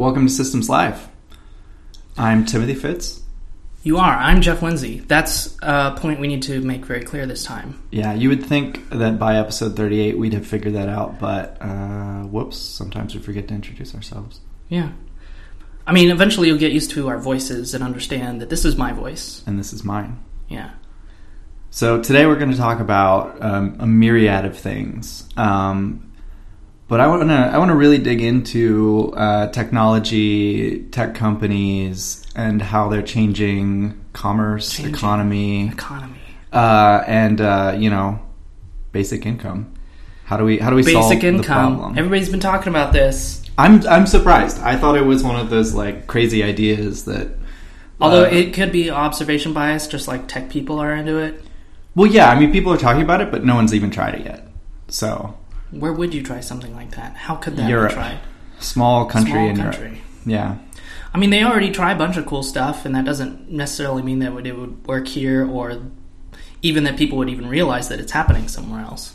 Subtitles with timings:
[0.00, 1.10] Welcome to Systems Live.
[2.16, 3.20] I'm Timothy Fitz.
[3.82, 4.14] You are.
[4.14, 5.00] I'm Jeff Lindsay.
[5.00, 7.82] That's a point we need to make very clear this time.
[7.90, 12.22] Yeah, you would think that by episode 38 we'd have figured that out, but uh,
[12.22, 14.40] whoops, sometimes we forget to introduce ourselves.
[14.70, 14.92] Yeah.
[15.86, 18.94] I mean, eventually you'll get used to our voices and understand that this is my
[18.94, 19.44] voice.
[19.46, 20.18] And this is mine.
[20.48, 20.70] Yeah.
[21.68, 25.28] So today we're going to talk about um, a myriad of things.
[25.36, 26.09] Um,
[26.90, 32.60] but I want to I want to really dig into uh, technology, tech companies, and
[32.60, 34.94] how they're changing commerce, Changing.
[34.94, 36.18] economy, Economy.
[36.52, 38.18] uh, and uh, you know,
[38.92, 39.72] basic income.
[40.24, 41.44] How do we how do we solve Basic the income.
[41.76, 41.98] problem?
[41.98, 43.42] Everybody's been talking about this.
[43.56, 44.58] I'm I'm surprised.
[44.60, 47.28] I thought it was one of those like crazy ideas that.
[48.00, 51.44] Although uh, it could be observation bias, just like tech people are into it.
[51.94, 54.24] well, yeah, I mean, people are talking about it, but no one's even tried it
[54.24, 54.48] yet.
[54.88, 55.36] So,
[55.70, 57.16] Where would you try something like that?
[57.16, 57.90] How could that Europe.
[57.90, 58.18] be tried?
[58.58, 59.84] small country Small in country.
[59.86, 59.98] Europe.
[60.26, 60.56] Yeah.
[61.14, 64.18] I mean, they already try a bunch of cool stuff, and that doesn't necessarily mean
[64.18, 65.78] that it would- work here, or
[66.62, 69.14] even that people would even realize that it's happening somewhere else.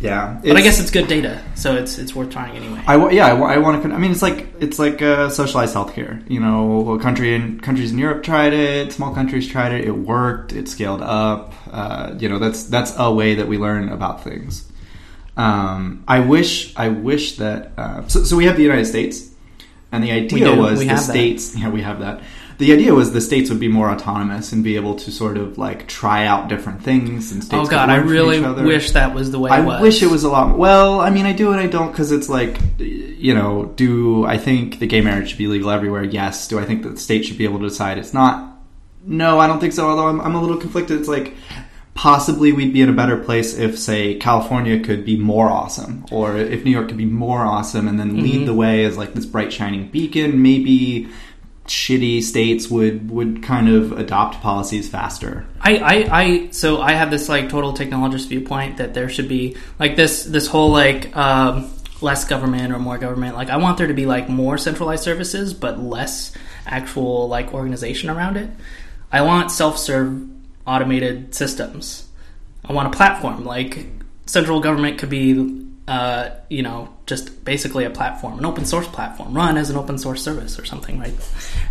[0.00, 2.80] Yeah, But I guess it's good data, so it's it's worth trying anyway.
[2.86, 3.92] I yeah I, want to.
[3.94, 6.28] I mean, it's like it's like uh, socialized healthcare.
[6.28, 8.92] You know, a country in countries in Europe tried it.
[8.92, 9.84] Small countries tried it.
[9.84, 10.52] It worked.
[10.52, 11.54] It scaled up.
[11.72, 14.70] Uh, you know, that's that's a way that we learn about things.
[15.36, 17.72] Um, I wish I wish that.
[17.76, 19.30] Uh, so, so we have the United States,
[19.90, 20.56] and the idea do.
[20.56, 21.02] was the have that.
[21.02, 21.56] states.
[21.56, 22.22] Yeah, we have that.
[22.58, 25.58] The idea was the states would be more autonomous and be able to sort of
[25.58, 27.32] like try out different things.
[27.32, 29.82] And states oh god, I really wish that was the way I it was.
[29.82, 30.56] wish it was a lot.
[30.56, 34.38] Well, I mean, I do and I don't because it's like, you know, do I
[34.38, 36.04] think the gay marriage should be legal everywhere?
[36.04, 36.46] Yes.
[36.46, 38.52] Do I think that the state should be able to decide it's not?
[39.04, 39.88] No, I don't think so.
[39.88, 41.00] Although I'm, I'm a little conflicted.
[41.00, 41.34] It's like
[41.94, 46.36] possibly we'd be in a better place if, say, California could be more awesome, or
[46.36, 48.20] if New York could be more awesome, and then Mm-hmm.
[48.22, 50.42] lead the way as like this bright shining beacon.
[50.42, 51.08] Maybe
[51.66, 55.46] shitty states would would kind of adopt policies faster.
[55.60, 59.56] I, I, I so I have this like total technologist viewpoint that there should be
[59.78, 61.70] like this this whole like um,
[62.02, 63.34] less government or more government.
[63.34, 66.32] Like I want there to be like more centralized services, but less
[66.66, 68.50] actual like organization around it.
[69.10, 70.28] I want self serve
[70.66, 72.08] automated systems.
[72.64, 73.86] I want a platform like
[74.26, 79.34] central government could be uh, you know just basically a platform, an open source platform,
[79.34, 81.12] run as an open source service or something, right?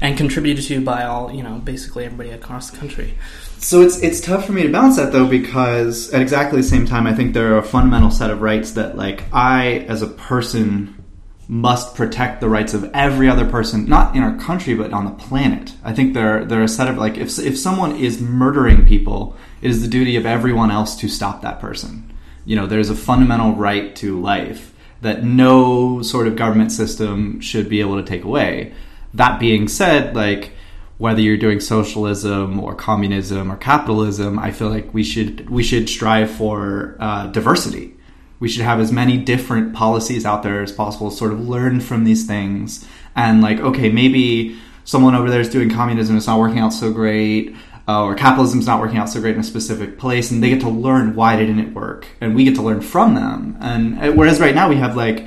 [0.02, 3.16] And contributed to by all you know basically everybody across the country.
[3.58, 6.86] So it's it's tough for me to balance that though because at exactly the same
[6.86, 10.08] time I think there are a fundamental set of rights that like I as a
[10.08, 11.03] person
[11.48, 15.12] must protect the rights of every other person not in our country but on the
[15.12, 15.74] planet.
[15.84, 19.70] I think there are a set of like if if someone is murdering people it
[19.70, 22.14] is the duty of everyone else to stop that person.
[22.46, 27.70] You know, there's a fundamental right to life that no sort of government system should
[27.70, 28.74] be able to take away.
[29.14, 30.52] That being said, like
[30.98, 35.90] whether you're doing socialism or communism or capitalism, I feel like we should we should
[35.90, 37.96] strive for uh, diversity.
[38.44, 41.10] We should have as many different policies out there as possible.
[41.10, 45.70] Sort of learn from these things and like, okay, maybe someone over there is doing
[45.70, 47.56] communism, it's not working out so great,
[47.88, 50.60] uh, or capitalism's not working out so great in a specific place, and they get
[50.60, 53.56] to learn why didn't it work, and we get to learn from them.
[53.62, 55.26] And uh, whereas right now we have like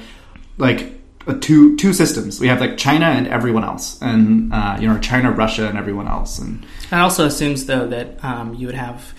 [0.59, 0.93] like
[1.27, 2.39] uh, two two systems.
[2.39, 6.07] We have like China and everyone else, and uh, you know China, Russia, and everyone
[6.07, 6.39] else.
[6.39, 9.15] And That also assumes, though, that um, you would have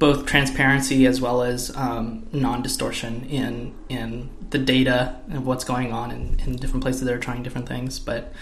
[0.00, 6.10] both transparency as well as um, non-distortion in in the data and what's going on
[6.10, 8.00] in, in different places that are trying different things.
[8.00, 8.32] But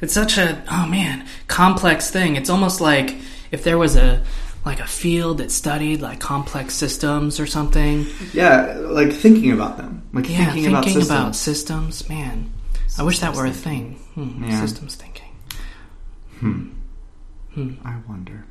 [0.00, 2.36] it's such a oh man complex thing.
[2.36, 3.16] It's almost like
[3.50, 4.22] if there was a
[4.64, 8.04] like a field that studied like complex systems or something.
[8.32, 11.06] yeah, like thinking about them, like Yeah, thinking, about systems.
[11.10, 12.52] about systems, man.
[12.98, 13.94] I wish that were a thing.
[14.14, 14.60] Hmm, Yeah.
[14.60, 15.32] Systems thinking.
[16.40, 16.70] hmm
[17.84, 18.44] I wonder.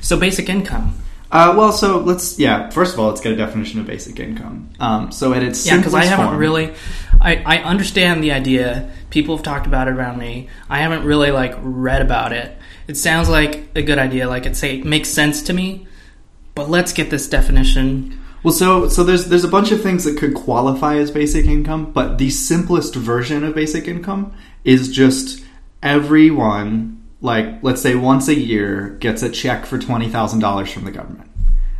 [0.00, 0.94] So basic income.
[1.30, 2.70] Uh, well, so let's yeah.
[2.70, 4.70] First of all, let's get a definition of basic income.
[4.78, 6.74] Um, so at its Yeah, because I haven't form- really.
[7.20, 8.90] I, I understand the idea.
[9.10, 10.48] People have talked about it around me.
[10.70, 12.56] I haven't really like read about it.
[12.86, 14.28] It sounds like a good idea.
[14.28, 15.88] Like it say it makes sense to me.
[16.54, 18.20] But let's get this definition.
[18.42, 21.90] Well, so so there's there's a bunch of things that could qualify as basic income,
[21.92, 24.32] but the simplest version of basic income
[24.64, 25.44] is just
[25.82, 30.84] everyone, like let's say once a year, gets a check for twenty thousand dollars from
[30.84, 31.30] the government,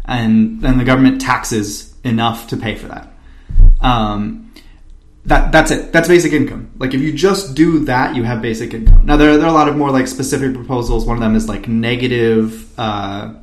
[0.05, 3.13] and then the government taxes enough to pay for that.
[3.81, 4.53] Um,
[5.27, 5.93] that that's it.
[5.93, 6.71] That's basic income.
[6.79, 9.05] Like if you just do that, you have basic income.
[9.05, 11.05] Now there, there are a lot of more like specific proposals.
[11.05, 13.35] One of them is like negative uh,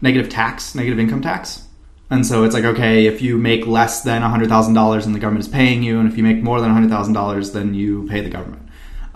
[0.00, 1.62] negative tax, negative income tax.
[2.08, 5.50] And so it's like, okay, if you make less than $100,000 and the government is
[5.50, 8.65] paying you, and if you make more than $100,000, then you pay the government.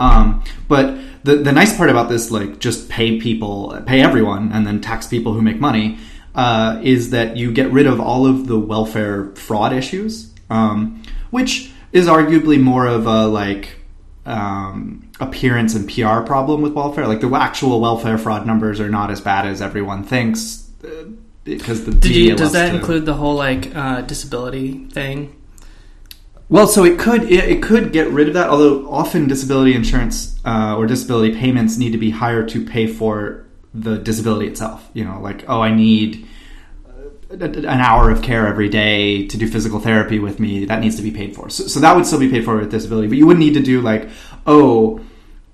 [0.00, 4.66] Um, but the the nice part about this, like just pay people, pay everyone, and
[4.66, 5.98] then tax people who make money,
[6.34, 11.70] uh, is that you get rid of all of the welfare fraud issues, um, which
[11.92, 13.76] is arguably more of a like
[14.26, 17.06] um, appearance and PR problem with welfare.
[17.06, 20.70] Like the actual welfare fraud numbers are not as bad as everyone thinks.
[20.82, 21.10] Uh,
[21.44, 25.36] because the Did you, does that to- include the whole like uh, disability thing?
[26.50, 28.50] Well, so it could it, it could get rid of that.
[28.50, 33.46] Although often disability insurance uh, or disability payments need to be higher to pay for
[33.72, 34.90] the disability itself.
[34.92, 36.26] You know, like oh, I need
[37.30, 40.64] an hour of care every day to do physical therapy with me.
[40.64, 41.48] That needs to be paid for.
[41.48, 43.62] So, so that would still be paid for with disability, but you wouldn't need to
[43.62, 44.08] do like
[44.46, 45.00] oh.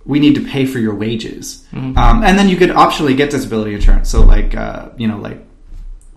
[0.08, 1.66] We need to pay for your wages,
[1.96, 4.08] um, and then you could optionally get disability insurance.
[4.08, 5.44] So, like, uh, you know, like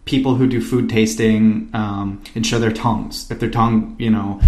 [0.09, 3.29] people who do food tasting um, insure their tongues.
[3.29, 4.41] If their tongue, you know,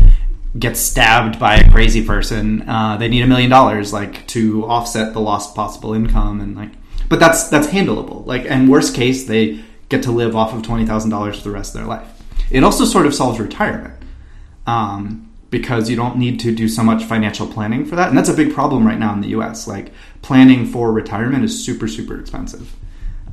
[0.58, 5.13] gets stabbed by a crazy person, uh, they need a million dollars, like to offset
[5.13, 6.72] the lost possible income, and like,
[7.10, 8.25] but that's that's handleable.
[8.25, 11.52] Like, and worst case, they get to live off of twenty thousand dollars for the
[11.52, 12.07] rest of their life.
[12.50, 13.94] It also sort of solves retirement.
[14.66, 18.30] Um, because you don't need to do so much financial planning for that, and that's
[18.30, 19.68] a big problem right now in the U.S.
[19.68, 19.92] Like
[20.22, 22.75] planning for retirement is super super expensive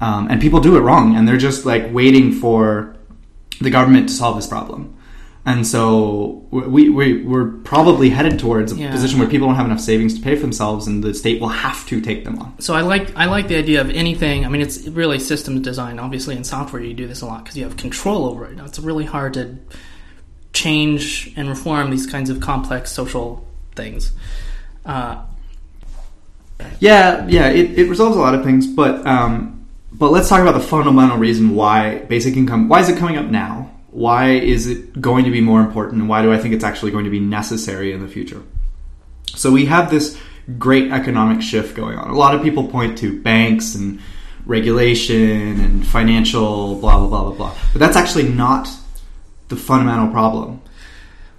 [0.00, 2.94] um, and people do it wrong and they're just like waiting for
[3.60, 4.94] the government to solve this problem
[5.46, 8.90] and so we, we, we're probably headed towards a Yeah.
[8.90, 11.48] position where people don't have enough savings to pay for themselves and the state will
[11.48, 14.44] have to take them on So I like I like the idea of anything.
[14.44, 15.98] I mean, it's really systems design.
[15.98, 18.56] Obviously, in software, you do this a lot because you have control over it.
[18.56, 19.56] Now, it's really hard to
[20.52, 24.12] change and reform these kinds of complex social things.
[24.84, 25.22] Uh,
[26.80, 29.57] yeah yeah it, it resolves a lot of things but um,
[29.98, 33.26] but let's talk about the fundamental reason why basic income why is it coming up
[33.26, 36.64] now why is it going to be more important and why do i think it's
[36.64, 38.42] actually going to be necessary in the future
[39.36, 40.18] So we have this
[40.58, 42.10] great economic shift going on.
[42.10, 44.00] A lot of people point to banks and
[44.46, 47.54] regulation and financial blah blah blah blah blah.
[47.72, 48.68] But that's actually not
[49.48, 50.60] the fundamental problem.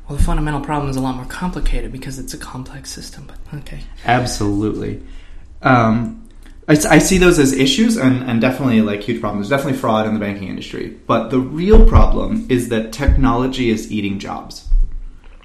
[0.07, 3.27] well, the fundamental problem is a lot more complicated because it's a complex system.
[3.27, 5.01] But okay, Absolutely.
[5.61, 6.28] Um,
[6.69, 9.49] I, I see those as issues and, and definitely like huge problems.
[9.49, 10.97] There's definitely fraud in the banking industry.
[11.07, 14.67] But the real problem is that technology is eating jobs.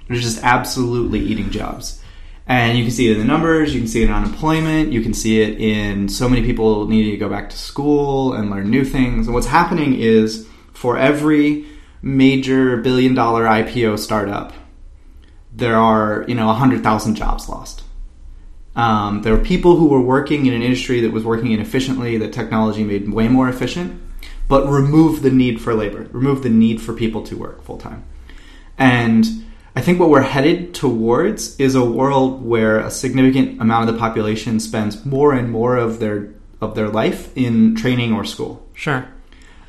[0.07, 2.01] It's just absolutely eating jobs.
[2.47, 5.01] And you can see it in the numbers, you can see it in unemployment, you
[5.01, 8.69] can see it in so many people needing to go back to school and learn
[8.69, 9.25] new things.
[9.25, 11.65] And what's happening is for every
[12.03, 14.53] major billion dollar IPO startup,
[15.51, 17.84] there are, you know, 100,000 jobs lost.
[18.75, 22.33] Um, there were people who were working in an industry that was working inefficiently, that
[22.33, 24.01] technology made way more efficient,
[24.47, 28.03] but removed the need for labor, removed the need for people to work full time.
[28.77, 29.25] And
[29.75, 33.99] I think what we're headed towards is a world where a significant amount of the
[33.99, 38.65] population spends more and more of their of their life in training or school.
[38.73, 39.07] sure.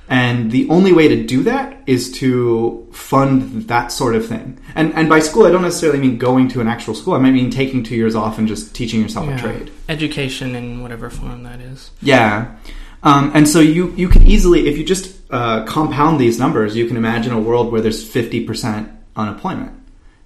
[0.08, 4.58] And the only way to do that is to fund that sort of thing.
[4.74, 7.14] And and by school, I don't necessarily mean going to an actual school.
[7.14, 9.72] I might mean taking two years off and just teaching yourself a trade.
[9.88, 11.90] Education in whatever form that is.
[12.00, 12.56] Yeah.
[13.02, 16.86] Um, and so you, you can easily, if you just uh, compound these numbers, you
[16.86, 19.72] can imagine a world where there's 50% unemployment.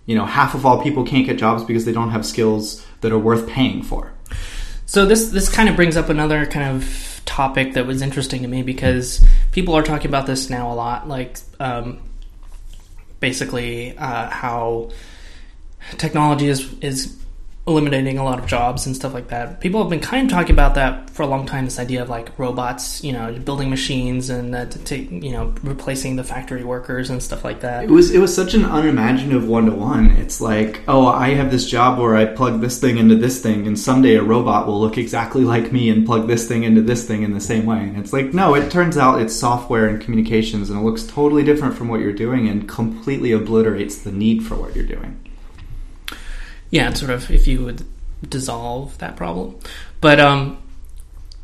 [0.07, 3.13] You know, half of all people can't get jobs because they don't have skills that
[3.13, 4.13] are worth paying for.
[4.87, 8.49] So this this kind of brings up another kind of topic that was interesting to
[8.49, 12.01] me because people are talking about this now a lot, like um,
[13.21, 14.91] basically uh, how
[15.97, 17.17] technology is is
[17.71, 19.61] eliminating a lot of jobs and stuff like that.
[19.61, 21.65] People have been kind of talking about that for a long time.
[21.65, 26.17] This idea of like robots, you know, building machines and uh, to you know, replacing
[26.17, 27.85] the factory workers and stuff like that.
[27.85, 30.11] It was it was such an unimaginative one to one.
[30.13, 33.67] It's like, oh, I have this job where I plug this thing into this thing,
[33.67, 37.07] and someday a robot will look exactly like me and plug this thing into this
[37.07, 37.79] thing in the same way.
[37.79, 41.45] And it's like, no, it turns out it's software and communications, and it looks totally
[41.45, 45.19] different from what you're doing, and completely obliterates the need for what you're doing.
[46.71, 47.85] Yeah, sort of if you would
[48.29, 49.59] dissolve that problem.
[50.01, 50.63] But um,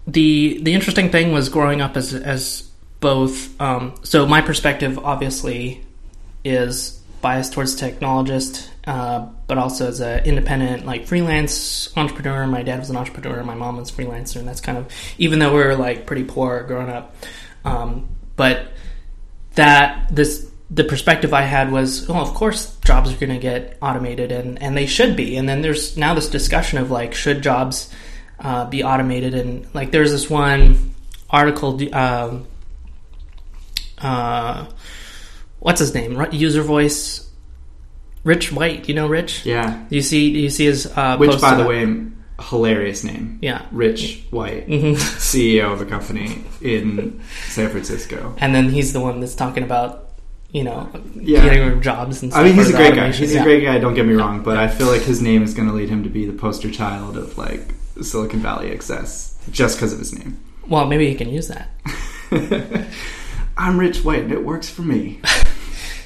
[0.07, 2.69] the the interesting thing was growing up as as
[3.01, 3.61] both.
[3.61, 5.85] Um, so my perspective obviously
[6.45, 12.47] is biased towards technologist, uh, but also as an independent like freelance entrepreneur.
[12.47, 15.39] My dad was an entrepreneur, my mom was a freelancer, and that's kind of even
[15.39, 17.17] though we were like pretty poor growing up,
[17.65, 18.69] um, but
[19.55, 23.79] that this the perspective I had was, well, of course jobs are going to get
[23.81, 25.37] automated, and and they should be.
[25.37, 27.93] And then there's now this discussion of like, should jobs
[28.41, 29.35] uh, be automated?
[29.35, 30.95] And like, there's this one
[31.31, 31.79] article.
[31.95, 32.47] Um,
[33.99, 34.67] uh,
[35.61, 36.15] what's his name?
[36.17, 37.25] UserVoice.
[38.25, 39.47] Rich White, you know Rich?
[39.47, 39.85] Yeah.
[39.89, 40.33] Do you see?
[40.33, 40.87] Do you see his?
[40.87, 41.97] Uh, Which, post by the way,
[42.41, 43.39] hilarious name.
[43.41, 43.65] Yeah.
[43.71, 44.97] Rich White, Mhm.
[44.97, 48.35] CEO of a company in San Francisco.
[48.39, 50.06] And then he's the one that's talking about,
[50.53, 51.43] you know, Yeah.
[51.45, 52.43] getting rid of jobs and stuff.
[52.43, 53.11] I mean, he's a great guy.
[53.13, 53.41] He's Yeah.
[53.41, 53.79] a great guy.
[53.79, 56.03] Don't get me wrong, but I feel like his name is going to lead him
[56.05, 60.39] to be the poster child of like Silicon Valley excess just because of his name.
[60.69, 61.71] Well, maybe he can use that.
[63.59, 65.21] I'm Rich White, and it works for me.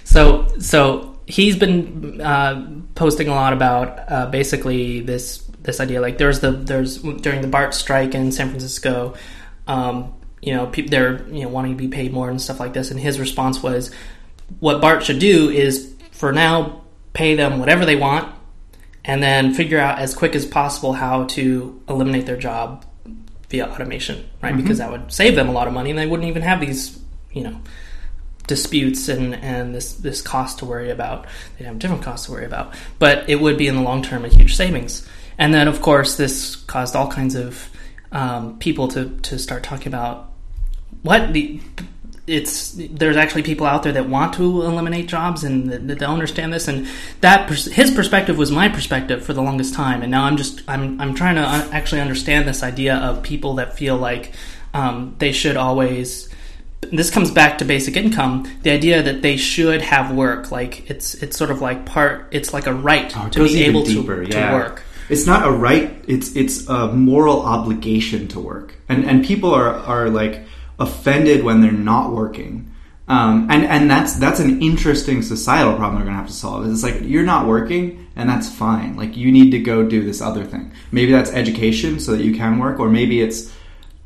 [0.04, 6.00] So, so he's been uh, posting a lot about uh, basically this this idea.
[6.00, 9.14] Like, there's the there's during the BART strike in San Francisco,
[9.68, 12.72] um, you know, people they're you know wanting to be paid more and stuff like
[12.72, 12.90] this.
[12.90, 13.92] And his response was,
[14.58, 18.34] what BART should do is for now pay them whatever they want,
[19.04, 22.84] and then figure out as quick as possible how to eliminate their job
[23.48, 24.56] via automation, right?
[24.56, 27.00] Because that would save them a lot of money, and they wouldn't even have these,
[27.32, 27.60] you know,
[28.46, 31.26] disputes and and this this cost to worry about.
[31.56, 34.24] They'd have different costs to worry about, but it would be in the long term
[34.24, 35.08] a huge savings.
[35.38, 37.70] And then, of course, this caused all kinds of
[38.12, 40.32] um, people to to start talking about
[41.02, 41.60] what the
[42.30, 46.52] it's there's actually people out there that want to eliminate jobs and that, don't understand
[46.52, 46.86] this and
[47.20, 51.00] that his perspective was my perspective for the longest time and now I'm just I'm
[51.00, 51.42] I'm trying to
[51.74, 54.32] actually understand this idea of people that feel like
[54.72, 56.28] um, they should always
[56.80, 61.14] this comes back to basic income the idea that they should have work like it's
[61.14, 64.30] it's sort of like part it's like a right Oh, to be able deeper, to,
[64.30, 64.50] yeah.
[64.50, 65.90] to work It's not a right.
[66.06, 70.44] It's it's a moral obligation to work, and and people are are like
[70.80, 72.66] offended when they're not working.
[73.06, 76.64] Um, and and that's that's an interesting societal problem they're going to have to solve.
[76.70, 78.96] It's like you're not working, and that's fine.
[78.96, 80.72] Like you need to go do this other thing.
[80.92, 83.52] Maybe that's education so that you can work, or maybe it's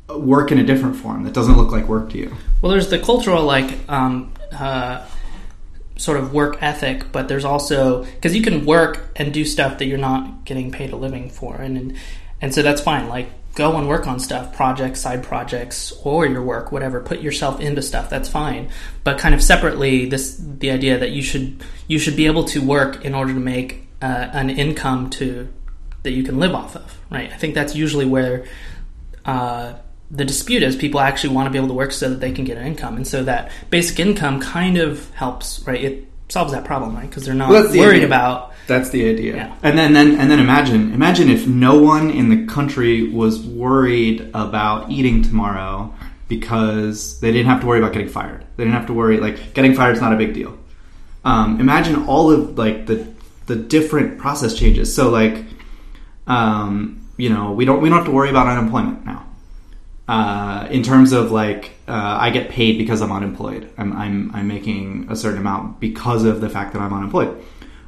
[0.09, 2.35] work in a different form that doesn't look like work to you.
[2.61, 5.05] Well, there's the cultural like um, uh,
[5.97, 9.85] sort of work ethic, but there's also because you can work and do stuff that
[9.85, 11.97] you're not getting paid a living for, and and,
[12.41, 13.07] and so that's fine.
[13.07, 16.99] Like go and work on stuff, projects, side projects, or your work, whatever.
[16.99, 18.09] Put yourself into stuff.
[18.09, 18.69] That's fine.
[19.03, 22.61] But kind of separately, this the idea that you should you should be able to
[22.61, 25.47] work in order to make uh, an income to
[26.03, 26.99] that you can live off of.
[27.09, 27.31] Right.
[27.31, 28.45] I think that's usually where
[29.23, 29.73] uh,
[30.11, 32.45] the dispute is people actually want to be able to work so that they can
[32.45, 35.83] get an income, and so that basic income kind of helps, right?
[35.83, 37.07] It solves that problem, right?
[37.09, 38.05] Because they're not Well, the worried idea.
[38.07, 38.51] about.
[38.67, 39.35] That's the idea.
[39.35, 39.55] Yeah.
[39.61, 44.29] And then, then and then imagine imagine if no one in the country was worried
[44.33, 45.93] about eating tomorrow
[46.27, 48.43] because they didn't have to worry about getting fired.
[48.57, 50.57] They didn't have to worry like getting fired is not a big deal.
[51.23, 53.07] Um, imagine all of like the
[53.45, 54.93] the different process changes.
[54.93, 55.43] So like
[56.27, 59.24] um, you know we don't we don't have to worry about unemployment now.
[60.07, 63.71] Uh, in terms of like uh, I get paid because I'm unemployed.
[63.75, 67.43] I'm, I'm I'm making a certain amount because of the fact that I'm unemployed.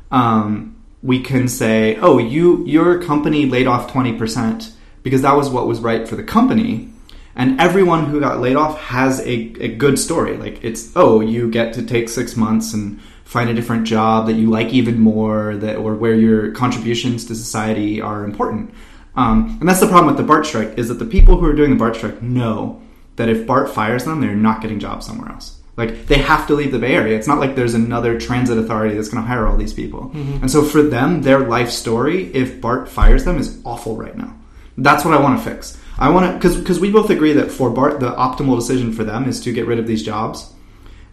[0.10, 5.52] Um, we can say, oh, you your company laid off twenty percent because that was
[5.52, 6.90] what was right for the company,
[7.36, 10.38] and everyone who got laid off has a, a good story.
[10.38, 14.34] Like it's oh, you get to take six months and find a different job that
[14.34, 18.74] you like even more, that or where your contributions to society are important.
[19.18, 21.54] Um, and that's the problem with the BART strike is that the people who are
[21.54, 22.82] doing the BART strike know
[23.16, 25.60] that if BART fires them, they're not getting jobs somewhere else.
[25.76, 27.18] Like they have to leave the Bay Area.
[27.18, 30.12] It's not like there's another transit authority that's going to hire all these people.
[30.14, 34.36] And so for them, their life story, if BART fires them, is awful right now.
[34.78, 35.78] That's what I want to fix.
[36.00, 39.04] I want to because because we both agree that for BART, the optimal decision for
[39.04, 40.54] them is to get rid of these jobs,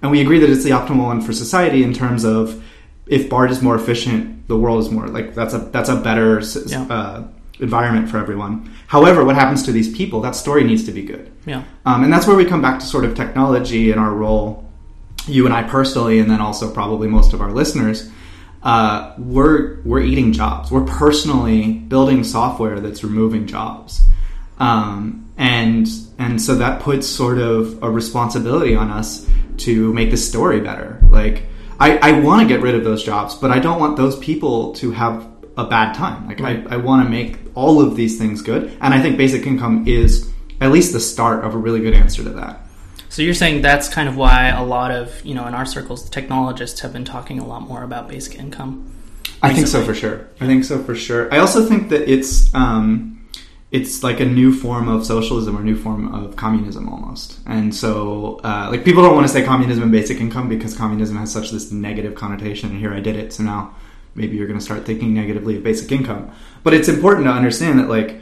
[0.02, 2.62] and we agree that it's the optimal one for society in terms of
[3.06, 6.42] if BART is more efficient, the world is more like that's a that's a better
[6.66, 6.82] Yeah.
[6.90, 7.23] uh,
[7.61, 8.73] environment for everyone.
[8.87, 10.20] However, what happens to these people?
[10.20, 11.30] That story needs to be good.
[11.46, 11.64] Yeah.
[11.84, 14.68] Um, and that's where we come back to sort of technology and our role,
[15.26, 18.11] you and I personally, and then also probably most of our listeners.
[18.62, 20.70] Uh, we're we're eating jobs.
[20.70, 24.02] We're personally building software that's removing jobs,
[24.58, 25.87] um, and
[26.18, 30.99] and so that puts sort of a responsibility on us to make the story better.
[31.11, 31.42] Like
[31.78, 34.73] I, I want to get rid of those jobs, but I don't want those people
[34.76, 36.26] to have a bad time.
[36.26, 36.66] Like Right.
[36.68, 39.87] I, I want to make all of these things good, and I think basic income
[39.87, 40.30] is
[40.61, 42.61] at least the start of a really good answer to that.
[43.08, 46.08] So you're saying that's kind of why a lot of you know in our circles,
[46.11, 48.90] technologists have been talking a lot more about basic income.
[49.42, 50.26] I think so for sure.
[50.40, 51.32] I think so for sure.
[51.32, 53.14] I also think that it's um,
[53.70, 57.38] it's like a new form of socialism or a new form of communism almost.
[57.44, 61.16] And so, uh, like people don't want to say communism and basic income because communism
[61.16, 62.70] has such this negative connotation.
[62.70, 63.75] And here I did it, so now
[64.14, 66.30] maybe you're going to start thinking negatively of basic income.
[66.62, 68.21] But it's important to understand that like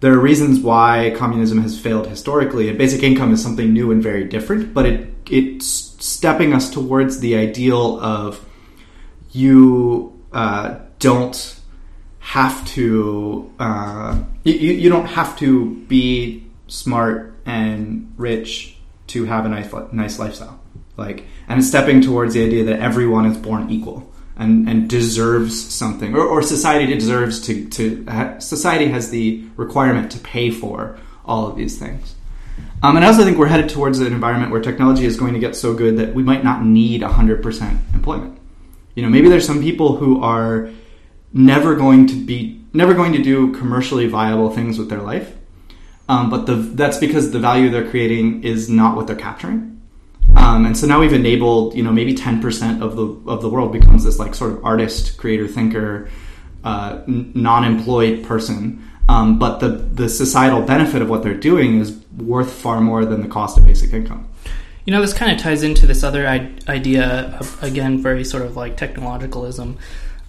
[0.00, 4.02] there are reasons why communism has failed historically, and basic income is something new and
[4.02, 4.72] very different.
[4.72, 8.44] But it it's stepping us towards the ideal of
[9.30, 11.60] you uh, don't
[12.18, 18.76] have to uh, you, you, don't have to be smart and rich
[19.08, 20.60] to have a nice nice lifestyle.
[20.96, 24.09] Like, and it's stepping towards the idea that everyone is born equal
[24.40, 30.10] and, and deserves something, or, or society deserves to to ha- society has the requirement
[30.12, 32.14] to pay for all of these things.
[32.82, 35.38] Um, and I also think we're headed towards an environment where technology is going to
[35.38, 38.38] get so good that we might not need 100% employment.
[38.94, 40.70] You know, maybe there's some people who are
[41.32, 45.36] never going to be never going to do commercially viable things with their life.
[46.08, 49.69] Um, but the, that's because the value they're creating is not what they're capturing.
[50.36, 53.72] Um, and so now we've enabled, you know, maybe 10% of the of the world
[53.72, 56.08] becomes this like sort of artist, creator, thinker,
[56.64, 58.88] uh, non-employed person.
[59.08, 63.22] Um, but the the societal benefit of what they're doing is worth far more than
[63.22, 64.28] the cost of basic income.
[64.84, 68.44] You know, this kind of ties into this other I- idea of, again, very sort
[68.44, 69.76] of like technologicalism.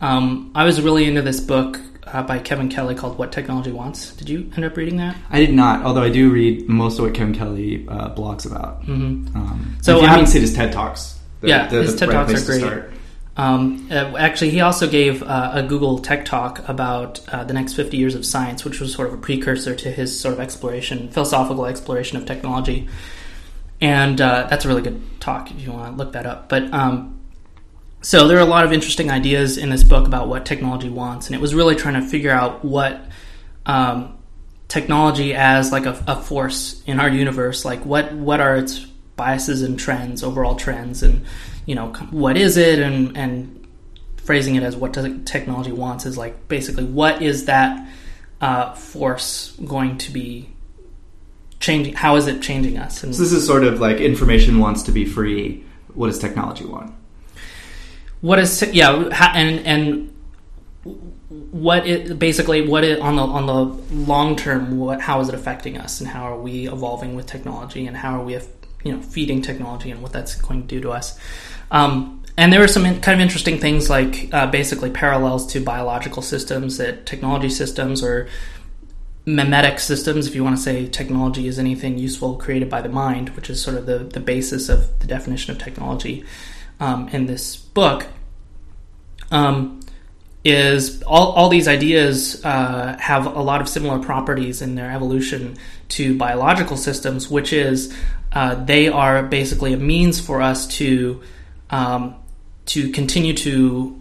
[0.01, 4.13] Um, I was really into this book uh, by Kevin Kelly called "What Technology Wants."
[4.15, 5.15] Did you end up reading that?
[5.29, 8.81] I did not, although I do read most of what Kevin Kelly uh, blogs about.
[8.85, 9.35] Mm-hmm.
[9.35, 11.93] Um, So, so if you I haven't seen his TED talks, they're- Yeah, they're his
[11.93, 12.83] the TED right Talks are great.
[13.37, 17.73] Um, uh, actually, he also gave uh, a Google Tech Talk about uh, the next
[17.73, 21.09] 50 years of science, which was sort of a precursor to his sort of exploration,
[21.09, 22.89] philosophical exploration of technology.
[23.79, 26.49] And uh, that's a really good talk if you want to look that up.
[26.49, 27.20] But um,
[28.01, 31.27] so there are a lot of interesting ideas in this book about what technology wants,
[31.27, 33.05] and it was really trying to figure out what
[33.65, 34.17] um,
[34.67, 38.79] technology as like a, a force in our universe, like what what are its
[39.15, 41.25] biases and trends, overall trends, and
[41.65, 43.67] you know what is it, and and
[44.17, 47.87] phrasing it as what does technology wants is like basically what is that
[48.39, 50.49] uh, force going to be
[51.59, 51.93] changing?
[51.93, 53.03] How is it changing us?
[53.03, 55.63] And So this is sort of like information wants to be free.
[55.93, 56.95] What does technology want?
[58.21, 58.91] What is yeah
[59.35, 60.13] and and
[61.51, 65.35] what it basically what it on the on the long term what how is it
[65.35, 65.99] affecting us?
[65.99, 67.87] And how are we evolving with technology?
[67.87, 68.33] And how are we
[68.83, 71.19] you know feeding technology and what that's going to do to us?
[71.69, 75.61] Um, and there are some in, kind of interesting things like uh, basically parallels to
[75.61, 78.27] biological systems that technology systems or
[79.25, 83.29] memetic systems if you want to say technology is anything useful created by the mind
[83.35, 86.25] which is sort of the, the basis of the definition of technology
[86.79, 88.07] um, in this book
[89.31, 89.79] um,
[90.43, 95.57] is all, all these ideas uh, have a lot of similar properties in their evolution
[95.89, 97.95] to biological systems, which is
[98.33, 101.21] uh, they are basically a means for us to
[101.69, 102.15] um,
[102.65, 103.99] to continue to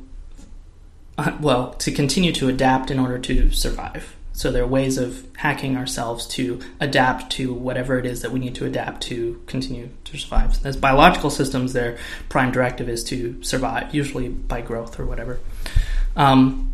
[1.19, 4.16] uh, well to continue to adapt in order to survive.
[4.40, 8.40] So there are ways of hacking ourselves to adapt to whatever it is that we
[8.40, 10.64] need to adapt to continue to survive.
[10.64, 11.98] As biological systems, their
[12.31, 15.40] prime directive is to survive, usually by growth or whatever.
[16.16, 16.72] Um,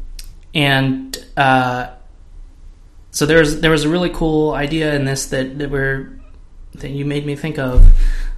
[0.54, 1.88] and uh,
[3.10, 6.20] so there's there was a really cool idea in this that that we're
[6.74, 7.84] that you made me think of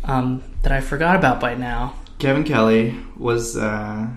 [0.04, 1.96] um, that I forgot about by now.
[2.18, 3.58] Kevin Kelly was.
[3.58, 4.08] Uh,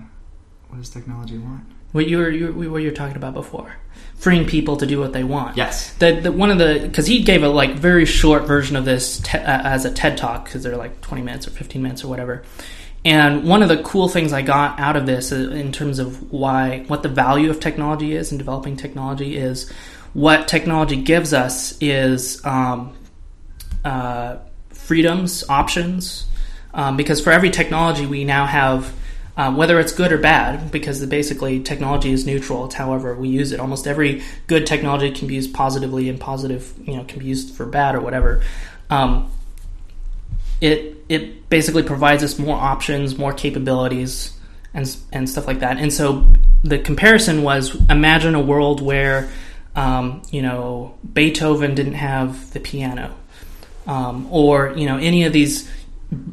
[0.70, 1.66] what does technology want?
[1.92, 3.76] What you were you, were- what you were talking about before,
[4.16, 5.58] freeing people to do what they want.
[5.58, 5.94] Yes.
[5.96, 9.20] The, the one of the because he gave a like very short version of this
[9.20, 12.08] te- uh, as a TED talk because they're like twenty minutes or fifteen minutes or
[12.08, 12.44] whatever.
[13.04, 16.32] And one of the cool things I got out of this uh, in terms of
[16.32, 19.72] why what the value of technology is and developing technology is
[20.14, 22.96] what technology gives us is um,
[23.84, 24.38] uh,
[24.70, 26.26] freedoms, options.
[26.74, 28.94] Um, because for every technology, we now have,
[29.38, 32.66] um, whether it's good or bad, because basically technology is neutral.
[32.66, 33.60] It's however we use it.
[33.60, 37.56] Almost every good technology can be used positively, and positive, you know, can be used
[37.56, 38.44] for bad or whatever.
[38.90, 39.32] Um,
[40.60, 44.38] it it basically provides us more options, more capabilities,
[44.74, 45.78] and and stuff like that.
[45.78, 46.26] And so
[46.64, 49.30] the comparison was: imagine a world where,
[49.76, 53.16] um, you know, Beethoven didn't have the piano,
[53.88, 55.70] um, or you know, any of these,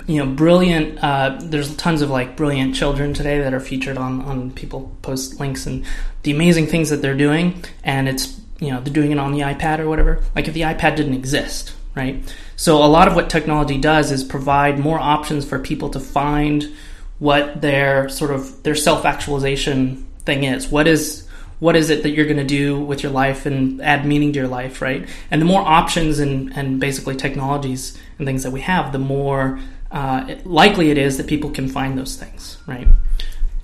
[0.06, 0.98] you know, brilliant.
[1.02, 5.38] Uh, there's tons of like brilliant children today that are featured on on people post
[5.38, 5.84] links and
[6.22, 9.40] the amazing things that they're doing, and it's you know they're doing it on the
[9.40, 10.22] iPad or whatever.
[10.34, 12.22] Like if the iPad didn't exist, right?
[12.56, 16.74] So a lot of what technology does is provide more options for people to find
[17.20, 20.68] what their sort of their self actualization thing is.
[20.68, 21.27] What is
[21.60, 24.38] what is it that you're going to do with your life and add meaning to
[24.38, 25.08] your life, right?
[25.30, 29.60] And the more options and, and basically technologies and things that we have, the more
[29.90, 32.86] uh, likely it is that people can find those things, right?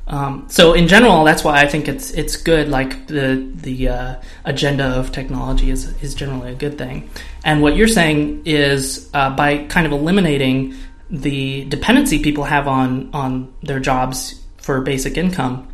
[0.06, 2.68] Um, so in general, that's why I think it's it's good.
[2.68, 7.08] Like the the uh, agenda of technology is is generally a good thing.
[7.44, 10.74] And what you're saying is uh, by kind of eliminating
[11.10, 15.68] the dependency people have on on their jobs for basic income,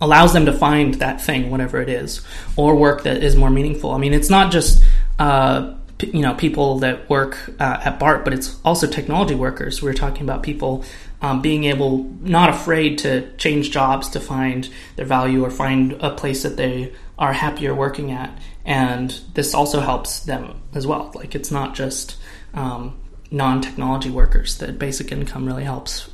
[0.00, 2.22] allows them to find that thing, whatever it is,
[2.56, 3.90] or work that is more meaningful.
[3.90, 4.82] I mean, it's not just
[5.18, 9.82] uh, p- you know people that work uh, at BART, but it's also technology workers.
[9.82, 10.84] We're talking about people
[11.20, 16.10] um, being able, not afraid to change jobs to find their value or find a
[16.10, 21.10] place that they are happier working at, and this also helps them as well.
[21.14, 22.16] Like it's not just
[22.54, 22.96] um,
[23.30, 26.08] non-technology workers that basic income really helps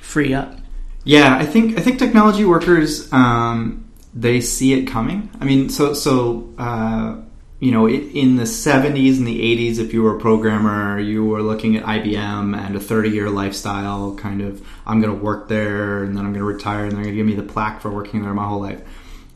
[0.00, 0.58] free up.
[1.04, 5.30] Yeah, I think I think technology workers um, they see it coming.
[5.40, 7.16] I mean, so so uh,
[7.58, 11.42] you know, in the '70s and the '80s, if you were a programmer, you were
[11.42, 14.14] looking at IBM and a 30-year lifestyle.
[14.16, 17.04] Kind of, I'm going to work there, and then I'm going to retire, and they're
[17.04, 18.82] going to give me the plaque for working there my whole life.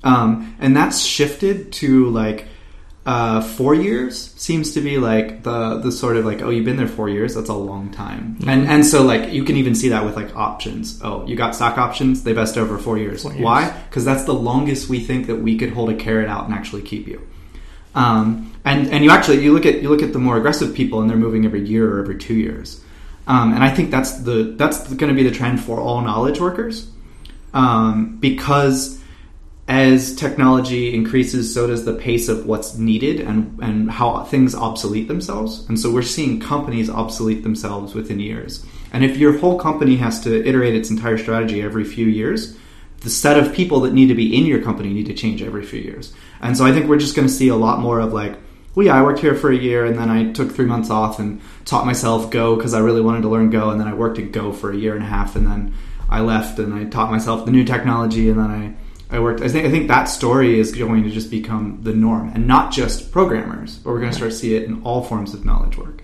[0.05, 2.47] Um, and that's shifted to like
[3.07, 6.77] uh, four years seems to be like the the sort of like oh you've been
[6.77, 8.35] there four years that's a long time.
[8.41, 8.49] Mm-hmm.
[8.49, 11.01] and and so like you can even see that with like options.
[11.05, 13.45] Oh you got stock options they vest over four years, four years.
[13.45, 13.71] why?
[13.89, 16.83] Because that's the longest we think that we could hold a carrot out and actually
[16.83, 17.25] keep you.
[17.95, 21.01] Um, and and you actually you look at you look at the more aggressive people
[21.01, 22.83] and they're moving every year or every two years.
[23.29, 26.41] Um, and I think that's the that's going to be the trend for all knowledge
[26.41, 26.91] workers.
[27.55, 29.01] Um, because
[29.69, 35.09] as technology increases, so does the pace of what's needed and, and how things obsolete
[35.09, 35.69] themselves.
[35.69, 38.65] And so we're seeing companies obsolete themselves within years.
[38.93, 42.57] And if your whole company has to iterate its entire strategy every few years,
[43.01, 45.65] the set of people that need to be in your company need to change every
[45.65, 46.15] few years.
[46.41, 48.39] And so I think we're just going to see a lot more of like,
[48.75, 51.19] well, yeah, I worked here for a year and then I took three months off
[51.19, 53.71] and taught myself Go because I really wanted to learn Go.
[53.71, 55.75] And then I worked at Go for a year and a half and then
[56.09, 58.75] I left and I taught myself the new technology and then I
[59.11, 59.41] I worked.
[59.41, 62.73] I think I think that story is going to just become the norm, and not
[62.73, 65.79] just programmers, but we're going to start to see it in all forms of knowledge
[65.79, 66.03] work.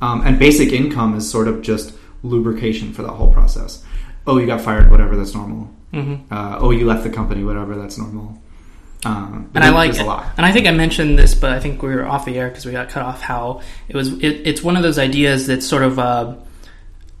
[0.00, 3.82] Um, and basic income is sort of just lubrication for that whole process.
[4.26, 5.70] Oh, you got fired, whatever, that's normal.
[5.92, 6.32] Mm-hmm.
[6.32, 8.38] Uh, oh, you left the company, whatever, that's normal.
[9.04, 10.00] Um, and I like it.
[10.00, 12.66] And I think I mentioned this, but I think we were off the air because
[12.66, 13.20] we got cut off.
[13.20, 14.12] How it was.
[14.14, 16.34] It, it's one of those ideas that sort of uh,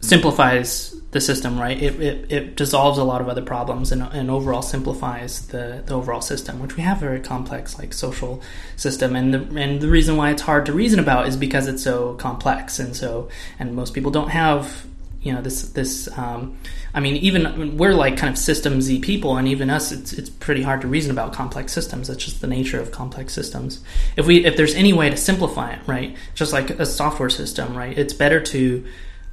[0.00, 1.82] simplifies the system, right?
[1.82, 5.94] It, it, it, dissolves a lot of other problems and, and overall simplifies the, the
[5.94, 8.42] overall system, which we have a very complex like social
[8.76, 9.16] system.
[9.16, 12.14] And the, and the reason why it's hard to reason about is because it's so
[12.14, 12.78] complex.
[12.78, 13.28] And so,
[13.58, 14.84] and most people don't have,
[15.22, 16.58] you know, this, this, um,
[16.92, 20.62] I mean, even we're like kind of systemsy people, and even us, it's, it's pretty
[20.62, 22.08] hard to reason about complex systems.
[22.08, 23.82] That's just the nature of complex systems.
[24.16, 26.16] If we, if there's any way to simplify it, right?
[26.34, 27.96] Just like a software system, right?
[27.96, 28.84] It's better to,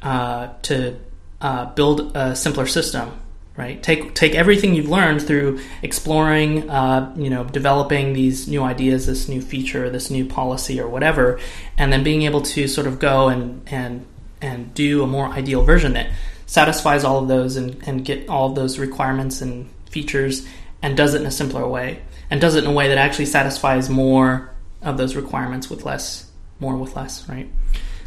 [0.04, 1.00] uh, to
[1.42, 3.12] uh, build a simpler system
[3.56, 3.84] right?
[3.84, 9.28] Take take everything you've learned through exploring uh, you know developing these new ideas this
[9.28, 11.39] new feature this new policy or whatever
[11.78, 14.06] and then being able to sort of go and and
[14.42, 16.12] and do a more ideal version that
[16.46, 20.46] satisfies all of those and, and get all of those requirements and features
[20.82, 23.26] and does it in a simpler way and does it in a way that actually
[23.26, 27.50] satisfies more of those requirements with less more with less right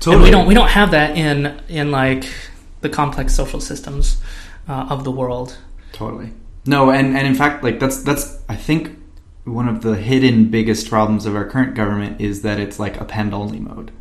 [0.00, 0.14] totally.
[0.14, 2.26] and we don't we don't have that in in like
[2.80, 4.20] the complex social systems
[4.68, 5.56] uh, of the world.
[5.92, 6.32] Totally.
[6.66, 8.98] No, and, and in fact, like that's that's I think
[9.44, 13.32] one of the hidden biggest problems of our current government is that it's like append
[13.32, 13.92] only mode,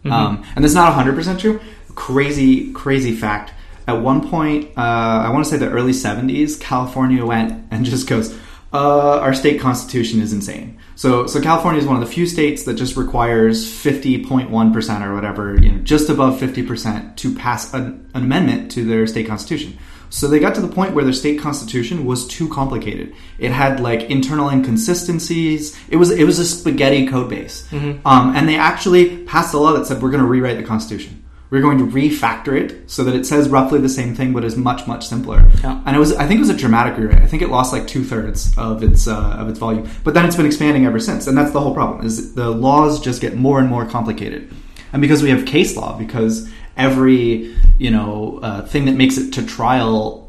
[0.00, 0.12] mm-hmm.
[0.12, 1.60] um, and that's not hundred percent true.
[1.94, 3.52] Crazy, crazy fact.
[3.86, 4.80] At one point, uh,
[5.24, 8.36] I want to say the early '70s, California went and just goes,
[8.72, 12.64] uh, "Our state constitution is insane." So, so California is one of the few states
[12.64, 18.24] that just requires 50.1% or whatever, you know, just above 50% to pass an, an
[18.24, 19.78] amendment to their state constitution.
[20.10, 23.14] So they got to the point where their state constitution was too complicated.
[23.38, 25.78] It had like internal inconsistencies.
[25.88, 28.04] It was it was a spaghetti code base, mm-hmm.
[28.04, 31.22] um, and they actually passed a law that said we're going to rewrite the constitution
[31.50, 34.56] we're going to refactor it so that it says roughly the same thing but is
[34.56, 35.50] much much simpler.
[35.62, 35.82] Yeah.
[35.86, 37.22] and it was i think it was a dramatic rewrite.
[37.22, 39.88] I think it lost like two-thirds of its uh, of its volume.
[40.04, 43.00] But then it's been expanding ever since and that's the whole problem is the laws
[43.00, 44.52] just get more and more complicated.
[44.92, 49.32] And because we have case law because every you know uh, thing that makes it
[49.34, 50.27] to trial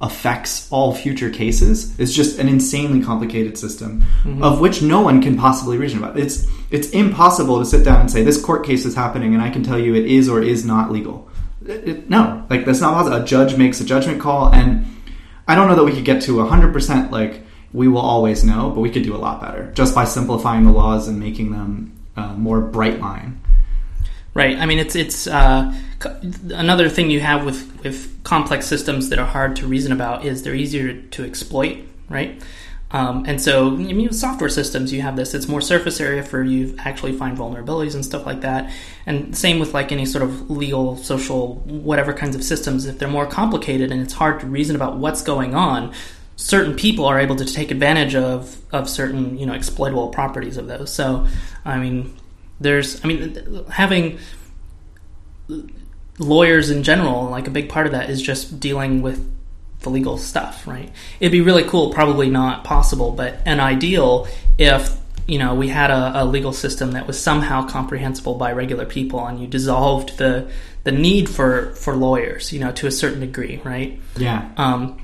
[0.00, 4.42] affects all future cases is just an insanely complicated system mm-hmm.
[4.42, 6.18] of which no one can possibly reason about.
[6.18, 9.50] It's it's impossible to sit down and say this court case is happening and I
[9.50, 11.28] can tell you it is or is not legal.
[11.66, 13.16] It, it, no, like that's not possible.
[13.18, 14.86] A judge makes a judgment call, and
[15.46, 18.70] I don't know that we could get to hundred percent like we will always know,
[18.70, 21.92] but we could do a lot better just by simplifying the laws and making them
[22.16, 23.40] uh, more bright line.
[24.40, 24.56] Right.
[24.56, 25.70] I mean, it's it's uh,
[26.54, 30.42] another thing you have with with complex systems that are hard to reason about is
[30.42, 31.84] they're easier to exploit.
[32.08, 32.42] Right.
[32.92, 35.34] Um, and so, I mean, with software systems, you have this.
[35.34, 38.72] It's more surface area for you actually find vulnerabilities and stuff like that.
[39.06, 42.86] And same with like any sort of legal, social, whatever kinds of systems.
[42.86, 45.92] If they're more complicated and it's hard to reason about what's going on,
[46.36, 50.66] certain people are able to take advantage of of certain you know exploitable properties of
[50.66, 50.90] those.
[50.90, 51.26] So,
[51.64, 52.16] I mean,
[52.60, 54.18] there's I mean having
[56.18, 59.26] lawyers in general, like a big part of that is just dealing with
[59.80, 60.92] the legal stuff, right?
[61.18, 64.96] It'd be really cool, probably not possible, but an ideal if
[65.26, 69.24] you know we had a, a, legal system that was somehow comprehensible by regular people,
[69.26, 70.50] and you dissolved the
[70.84, 73.98] the need for for lawyers, you know, to a certain degree, right?
[74.16, 74.50] Yeah.
[74.56, 75.00] Um,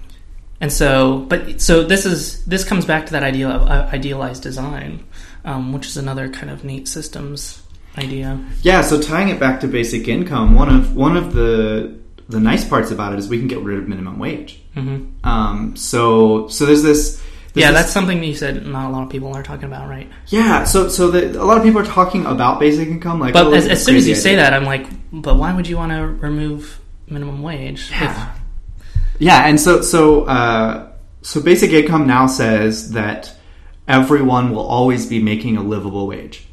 [0.60, 4.42] and so, but so this is this comes back to that idea of uh, idealized
[4.42, 5.04] design,
[5.46, 7.62] um, which is another kind of neat systems
[7.96, 8.44] idea.
[8.62, 8.82] Yeah.
[8.82, 12.90] So tying it back to basic income, one of one of the the nice parts
[12.90, 14.60] about it is we can get rid of minimum wage.
[14.74, 15.26] Mm-hmm.
[15.26, 17.22] Um, so so there's this.
[17.52, 19.88] There's yeah, this, that's something you said not a lot of people are talking about,
[19.88, 20.10] right?
[20.26, 23.32] Yeah, so so the, a lot of people are talking about basic income, like.
[23.32, 24.22] But oh, as, as soon as you idea.
[24.22, 27.90] say that, I'm like, but why would you want to remove minimum wage?
[27.90, 28.34] Yeah.
[29.18, 33.34] Yeah, and so so uh, so basic income now says that
[33.88, 36.46] everyone will always be making a livable wage.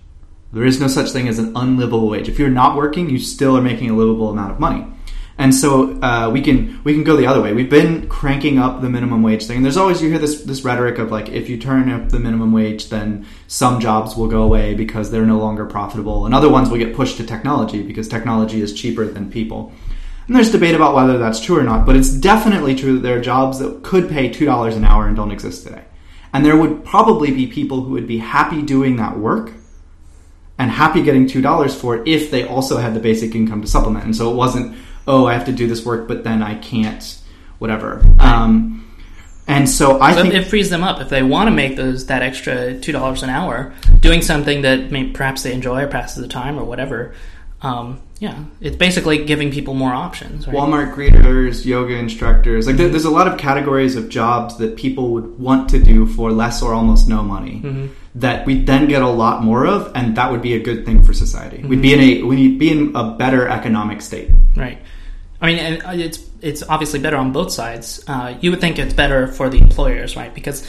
[0.52, 2.30] There is no such thing as an unlivable wage.
[2.30, 4.86] If you're not working, you still are making a livable amount of money.
[5.36, 7.54] And so uh, we can we can go the other way.
[7.54, 9.58] We've been cranking up the minimum wage thing.
[9.58, 12.20] And There's always you hear this this rhetoric of like if you turn up the
[12.20, 16.50] minimum wage, then some jobs will go away because they're no longer profitable, and other
[16.50, 19.72] ones will get pushed to technology because technology is cheaper than people.
[20.28, 23.18] And there's debate about whether that's true or not, but it's definitely true that there
[23.18, 25.84] are jobs that could pay two dollars an hour and don't exist today.
[26.34, 29.54] And there would probably be people who would be happy doing that work
[30.58, 33.68] and happy getting two dollars for it if they also had the basic income to
[33.68, 34.06] supplement.
[34.06, 34.76] And so it wasn't
[35.08, 37.20] oh, I have to do this work, but then I can't,
[37.60, 38.04] whatever.
[38.20, 38.80] Um,
[39.48, 42.06] and so I so think it frees them up if they want to make those
[42.06, 46.22] that extra two dollars an hour doing something that may, perhaps they enjoy or passes
[46.22, 47.14] the time or whatever.
[47.64, 50.48] Um, yeah, it's basically giving people more options.
[50.48, 50.56] Right?
[50.56, 55.10] Walmart greeters, yoga instructors, like there, there's a lot of categories of jobs that people
[55.12, 57.62] would want to do for less or almost no money.
[57.64, 57.88] Mm-hmm.
[58.16, 61.04] That we then get a lot more of, and that would be a good thing
[61.04, 61.58] for society.
[61.58, 61.70] Mm-hmm.
[61.70, 64.30] We'd be in a we'd be in a better economic state.
[64.56, 64.78] Right.
[65.42, 68.04] I mean, and uh, it's it's obviously better on both sides.
[68.08, 70.34] Uh, you would think it's better for the employers, right?
[70.34, 70.66] Because,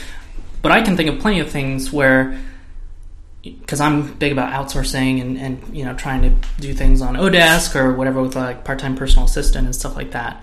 [0.63, 2.41] but I can think of plenty of things where,
[3.45, 7.77] because I'm big about outsourcing and, and you know trying to do things on Odesk
[7.77, 10.43] or whatever with like part time personal assistant and stuff like that.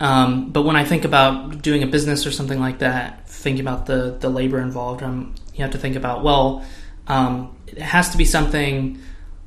[0.00, 3.86] Um, but when I think about doing a business or something like that, thinking about
[3.86, 6.64] the the labor involved, um, you have to think about well,
[7.06, 8.98] um, it has to be something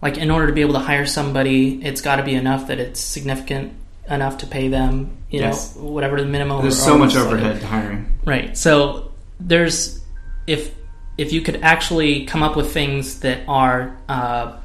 [0.02, 2.80] like in order to be able to hire somebody, it's got to be enough that
[2.80, 3.74] it's significant
[4.10, 5.76] enough to pay them, you Yes.
[5.76, 6.62] know, whatever the minimum.
[6.62, 8.12] There's so much overhead to hiring.
[8.26, 8.58] Right.
[8.58, 10.02] So there's
[10.48, 10.72] if
[11.18, 14.58] if you could actually come up with things that are uh,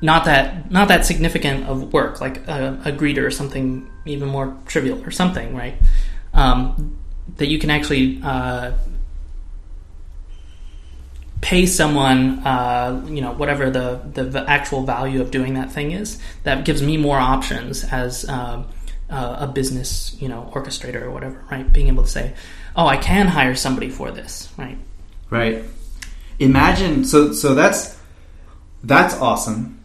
[0.00, 4.56] not that not that significant of work, like a, a greeter or something even more
[4.66, 5.76] trivial or something, right?
[6.32, 6.98] Um,
[7.36, 8.72] that you can actually uh,
[11.40, 16.18] pay someone, uh, you know, whatever the, the actual value of doing that thing is.
[16.42, 18.66] That gives me more options as um,
[19.10, 21.70] uh, a business, you know, orchestrator or whatever, right?
[21.70, 22.34] Being able to say,
[22.74, 24.78] "Oh, I can hire somebody for this," right?
[25.34, 25.64] Right.
[26.38, 27.98] Imagine so so that's
[28.84, 29.80] that's awesome.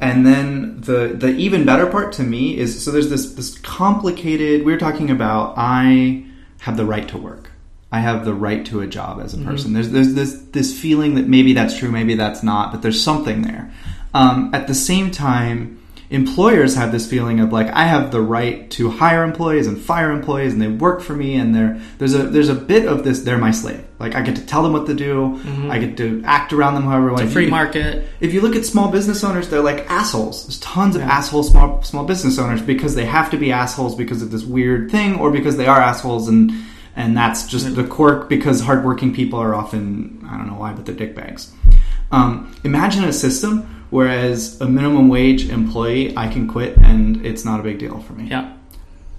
[0.00, 4.64] And then the the even better part to me is so there's this this complicated
[4.64, 6.24] we are talking about I
[6.60, 7.50] have the right to work.
[7.92, 9.72] I have the right to a job as a person.
[9.72, 13.42] There's there's this this feeling that maybe that's true, maybe that's not, but there's something
[13.42, 13.72] there.
[14.12, 15.79] Um, at the same time,
[16.10, 20.10] employers have this feeling of like I have the right to hire employees and fire
[20.10, 23.22] employees, and they work for me, and they're there's a there's a bit of this
[23.22, 23.84] they're my slave.
[23.98, 26.84] Like I get to tell them what to do, I get to act around them
[26.84, 27.22] however I want.
[27.24, 28.08] It's a free market.
[28.20, 30.46] If you look at small business owners, they're like assholes.
[30.46, 34.20] There's tons of asshole small small business owners because they have to be assholes because
[34.20, 36.52] of this weird thing, or because they are assholes and
[36.96, 40.86] and that's just the quirk because hardworking people are often I don't know why, but
[40.86, 41.50] they're dickbags.
[42.12, 47.60] Um, imagine a system whereas a minimum wage employee I can quit and it's not
[47.60, 48.28] a big deal for me.
[48.28, 48.52] Yeah.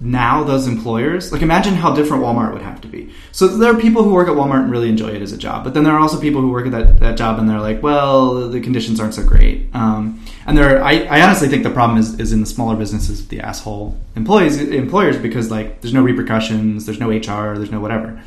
[0.00, 3.12] now those employers like imagine how different walmart would have to be.
[3.30, 5.62] So there are people who work at walmart and really enjoy it as a job
[5.64, 7.82] but then there are also people who work at that, that job and they're like
[7.82, 9.68] well the conditions aren't so great.
[9.74, 12.76] Um, and there are, I, I honestly think the problem is, is in the smaller
[12.76, 17.80] businesses the asshole employees employers because like there's no repercussions there's no hr there's no
[17.80, 18.20] whatever.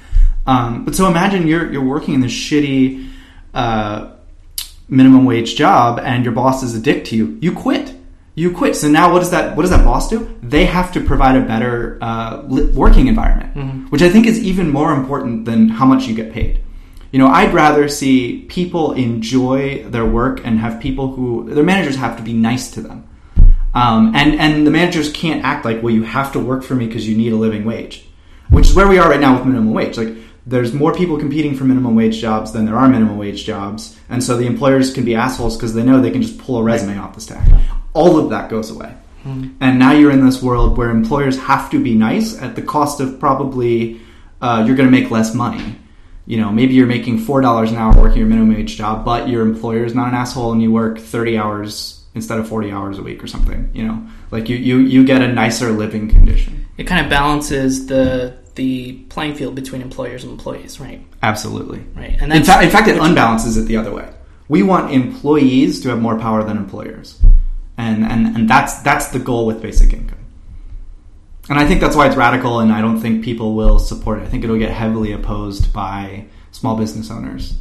[0.47, 3.09] Um, but so imagine you're you're working in this shitty
[3.53, 4.14] uh,
[4.87, 7.93] minimum wage job and your boss is a dick to you you quit
[8.37, 8.75] you quit.
[8.75, 9.55] So now, what does that?
[9.55, 10.37] What does that boss do?
[10.43, 12.41] They have to provide a better uh,
[12.73, 16.61] working environment, which I think is even more important than how much you get paid.
[17.13, 21.95] You know, I'd rather see people enjoy their work and have people who their managers
[21.95, 23.07] have to be nice to them,
[23.73, 26.87] um, and and the managers can't act like, well, you have to work for me
[26.87, 28.03] because you need a living wage.
[28.49, 29.97] which is where we are right now with minimum wage.
[29.97, 30.13] Like
[30.45, 34.23] there's more people competing for minimum wage jobs than there are minimum wage jobs, and
[34.23, 36.97] so the employers can be assholes because they know they can just pull a resume
[36.97, 37.47] off the stack.
[37.93, 38.95] All of that goes away.
[39.59, 42.99] And now you're in this world where employers have to be nice at the cost
[42.99, 43.99] of probably
[44.39, 45.77] uh, you're going to make less money.
[46.27, 49.27] You know, maybe you're making four dollars an hour working your minimum wage job, but
[49.27, 52.99] your employer is not an asshole and you work thirty hours instead of forty hours
[52.99, 53.69] a week or something.
[53.73, 56.67] You know, like you you you get a nicer living condition.
[56.77, 61.05] It kind of balances the the playing field between employers and employees, right?
[61.21, 61.85] Absolutely.
[61.95, 62.15] Right.
[62.19, 64.09] And In fact, in fact, it unbalances it the other way.
[64.47, 67.19] We want employees to have more power than employers,
[67.77, 70.19] and and and that's that's the goal with basic income.
[71.49, 74.23] And I think that's why it's radical, and I don't think people will support it.
[74.23, 77.55] I think it'll get heavily opposed by small business owners,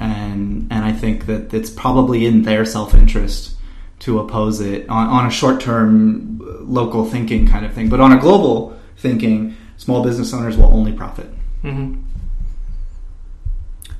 [0.00, 3.54] and and I think that it's probably in their self interest
[4.00, 7.88] to oppose it on, on a short term uh, local thinking kind of thing.
[7.88, 11.26] But on a global thinking, small business owners will only profit.
[11.62, 11.94] hmm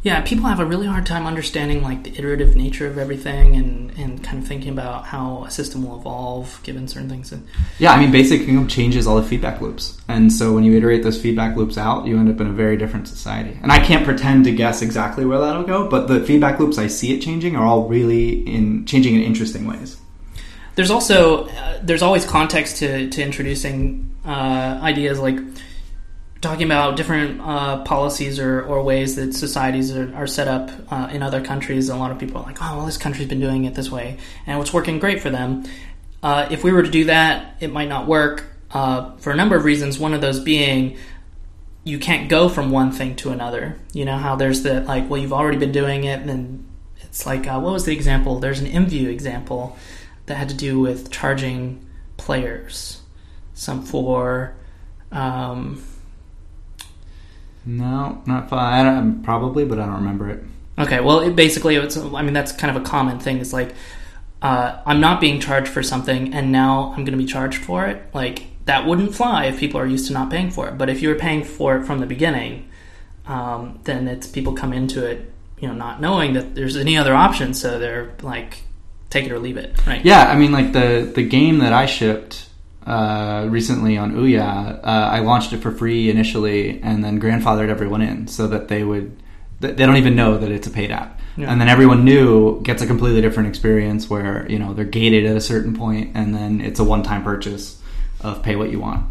[0.02, 3.90] Yeah, people have a really hard time understanding like the iterative nature of everything and,
[3.98, 7.32] and kind of thinking about how a system will evolve given certain things.
[7.32, 7.46] And
[7.78, 11.02] Yeah, I mean, basic income changes all the feedback loops, and so when you iterate
[11.04, 13.58] those feedback loops out, you end up in a very different society.
[13.62, 16.88] And I can't pretend to guess exactly where that'll go, but the feedback loops I
[16.88, 19.96] see it changing are all really in changing in interesting ways.
[20.74, 25.38] there's also uh, there's always context to, to introducing uh, ideas like
[26.44, 31.08] talking about different uh, policies or, or ways that societies are, are set up uh,
[31.10, 31.88] in other countries.
[31.88, 34.18] A lot of people are like, oh, well, this country's been doing it this way,
[34.46, 35.64] and it's working great for them.
[36.22, 39.56] Uh, if we were to do that, it might not work uh, for a number
[39.56, 39.98] of reasons.
[39.98, 40.98] One of those being
[41.82, 43.78] you can't go from one thing to another.
[43.92, 46.66] You know how there's the like, well, you've already been doing it, and
[47.00, 48.38] it's like, uh, what was the example?
[48.38, 49.76] There's an MView example
[50.26, 51.86] that had to do with charging
[52.18, 53.00] players,
[53.54, 54.56] some for.
[55.10, 55.82] Um,
[57.66, 58.58] No, not fun.
[58.58, 60.44] I don't, probably, but I don't remember it.
[60.78, 61.96] Okay, well, it basically, it's.
[61.96, 63.38] I mean, that's kind of a common thing.
[63.38, 63.74] It's like
[64.44, 67.86] uh, I'm not being charged for something, and now I'm going to be charged for
[67.86, 68.02] it.
[68.12, 70.76] Like that wouldn't fly if people are used to not paying for it.
[70.76, 72.68] But if you were paying for it from the beginning,
[73.26, 77.14] um, then it's people come into it, you know, not knowing that there's any other
[77.14, 78.62] option, so they're like,
[79.08, 80.04] take it or leave it, right?
[80.04, 82.46] Yeah, I mean, like the the game that I shipped
[82.86, 88.02] uh, recently on Ouya, uh, I launched it for free initially, and then grandfathered everyone
[88.02, 89.16] in so that they would
[89.60, 91.50] they they don't even know that it's a paid app, Yeah.
[91.50, 95.36] and then everyone new gets a completely different experience where you know they're gated at
[95.36, 97.80] a certain point, and then it's a one time purchase
[98.20, 99.06] of pay what you want.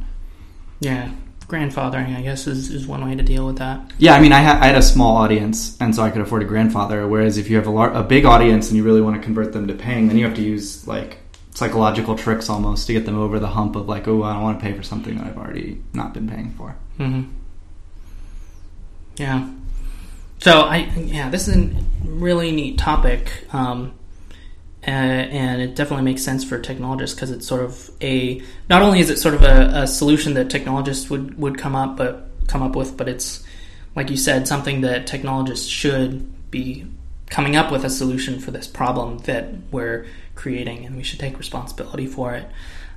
[0.79, 1.09] Yeah,
[1.47, 3.91] grandfathering, I guess, is, is one way to deal with that.
[3.97, 6.41] Yeah, I mean, I, ha- I had a small audience, and so I could afford
[6.41, 7.07] a grandfather.
[7.07, 9.53] Whereas if you have a, lar- a big audience and you really want to convert
[9.53, 11.17] them to paying, then you have to use like
[11.53, 14.59] psychological tricks almost to get them over the hump of like, oh, I don't want
[14.59, 16.75] to pay for something that I've already not been paying for.
[16.97, 17.23] hmm
[19.17, 19.49] Yeah.
[20.39, 21.69] So I yeah, this is a
[22.03, 23.93] really neat topic, um,
[24.85, 28.99] uh, and it definitely makes sense for technologists because it's sort of a not only
[28.99, 32.61] is it sort of a, a solution that technologists would would come up but come
[32.61, 33.43] up with, but it's
[33.95, 36.85] like you said something that technologists should be
[37.29, 41.37] coming up with a solution for this problem that we're creating, and we should take
[41.37, 42.49] responsibility for it.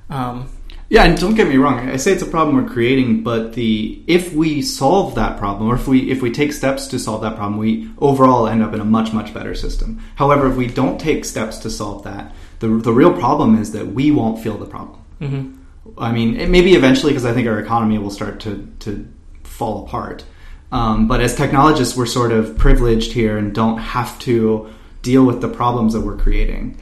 [0.09, 0.49] Um,
[0.89, 1.89] Yeah, and don't get me wrong.
[1.89, 5.75] I say it's a problem we're creating, but the if we solve that problem, or
[5.75, 8.79] if we if we take steps to solve that problem, we overall end up in
[8.79, 9.99] a much much better system.
[10.15, 13.87] However, if we don't take steps to solve that, the the real problem is that
[13.87, 14.99] we won't feel the problem.
[15.21, 15.53] mhm.
[15.97, 19.05] I mean, it maybe eventually because I think our economy will start to to
[19.43, 20.23] fall apart.
[20.71, 24.69] Um, but as technologists, we're sort of privileged here and don't have to
[25.01, 26.77] deal with the problems that we're creating.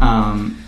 [0.00, 0.60] Um,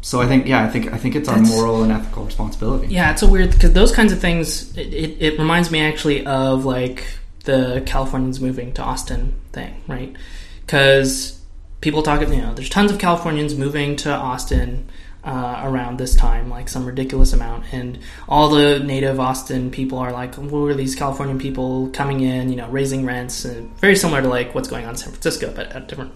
[0.00, 2.88] so I think, yeah, I think I think it's our That's- moral and ethical responsibility.
[2.88, 4.76] Yeah, it's a weird because those kinds of things.
[4.76, 7.04] It, it, it reminds me actually of like
[7.44, 10.14] the Californians moving to Austin thing, right?
[10.60, 11.40] Because
[11.80, 14.88] people talk, you know, there's tons of Californians moving to Austin
[15.24, 17.98] uh, around this time, like some ridiculous amount, and
[18.28, 22.50] all the native Austin people are like, "Who are these Californian people coming in?
[22.50, 25.52] You know, raising rents?" And very similar to like what's going on in San Francisco,
[25.54, 26.12] but at different.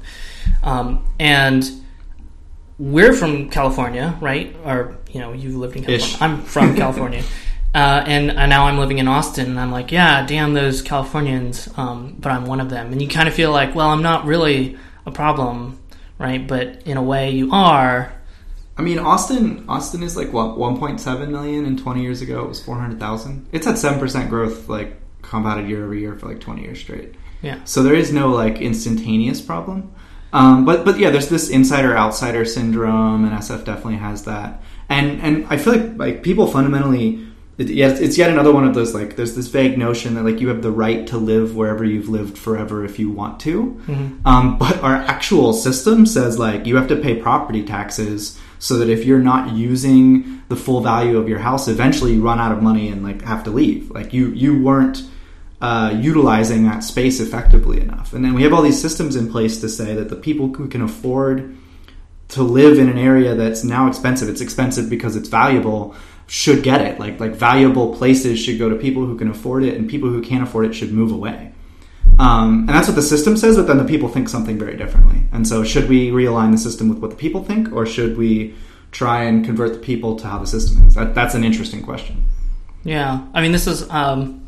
[0.63, 1.69] Um, and
[2.79, 4.55] we're from California, right?
[4.65, 6.15] Or you know, you've lived in California.
[6.15, 6.23] Ish.
[6.23, 7.23] I'm from California,
[7.75, 9.51] uh, and, and now I'm living in Austin.
[9.51, 12.93] And I'm like, yeah, damn those Californians, um, but I'm one of them.
[12.93, 15.79] And you kind of feel like, well, I'm not really a problem,
[16.19, 16.47] right?
[16.47, 18.13] But in a way, you are.
[18.77, 22.63] I mean, Austin Austin is like what 1.7 million, and 20 years ago it was
[22.63, 23.49] 400,000.
[23.53, 27.15] It's had seven percent growth, like compounded year over year for like 20 years straight.
[27.43, 27.63] Yeah.
[27.65, 29.93] So there is no like instantaneous problem.
[30.33, 34.63] Um, but but yeah, there's this insider outsider syndrome, and SF definitely has that.
[34.89, 37.27] And and I feel like like people fundamentally,
[37.59, 40.41] it, yeah, it's, yet another one of those like there's this vague notion that like
[40.41, 43.81] you have the right to live wherever you've lived forever if you want to,
[44.25, 48.89] um, but our actual system says like you have to pay property taxes so that
[48.89, 52.63] if you're not using the full value of your house, eventually you run out of
[52.63, 53.91] money and like have to leave.
[53.91, 55.03] Like you you weren't
[55.63, 59.61] uh, utilizing that space effectively enough, and then we have all these systems in place
[59.61, 61.57] to say that the people who can afford
[62.29, 64.29] to live in an area that's now expensive.
[64.29, 65.95] It's expensive because it's valuable.
[66.27, 66.99] Should get it.
[66.99, 70.21] Like like valuable places should go to people who can afford it, and people who
[70.21, 71.53] can't afford it should move away.
[72.19, 75.23] Um, and that's what the system says, but then the people think something very differently.
[75.31, 78.55] And so, should we realign the system with what the people think, or should we
[78.91, 80.95] try and convert the people to how the system is?
[80.95, 82.25] That, that's an interesting question.
[82.83, 83.89] Yeah, I mean, this is.
[83.89, 84.42] Um,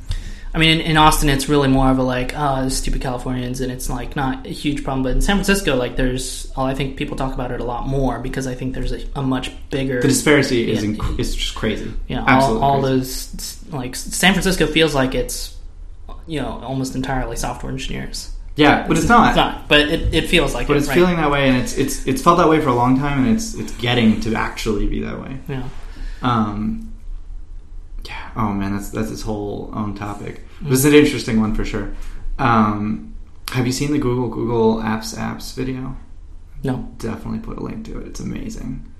[0.55, 3.73] I mean, in, in Austin, it's really more of a like, oh, stupid Californians, and
[3.73, 5.03] it's like not a huge problem.
[5.03, 7.89] But in San Francisco, like, there's, oh, I think people talk about it a lot
[7.89, 10.01] more because I think there's a, a much bigger.
[10.01, 11.93] The disparity is inc- is just crazy.
[12.07, 12.97] you know, all, Absolutely all crazy.
[12.97, 15.57] those like San Francisco feels like it's,
[16.29, 18.31] you know, almost entirely software engineers.
[18.57, 19.31] Yeah, but it's not.
[19.31, 20.79] It's not, but it, it feels like it's But it.
[20.79, 20.95] it's right?
[20.95, 23.35] feeling that way, and it's it's it's felt that way for a long time, and
[23.35, 25.37] it's it's getting to actually be that way.
[25.49, 25.69] Yeah.
[26.23, 26.93] Um,
[28.05, 28.31] yeah.
[28.37, 30.43] Oh man, that's that's its whole own topic.
[30.61, 31.95] This is an interesting one for sure.
[32.39, 33.15] Um,
[33.51, 35.97] have you seen the Google Google Apps Apps video?
[36.63, 36.89] No.
[36.99, 38.07] Definitely put a link to it.
[38.09, 38.91] It's amazing.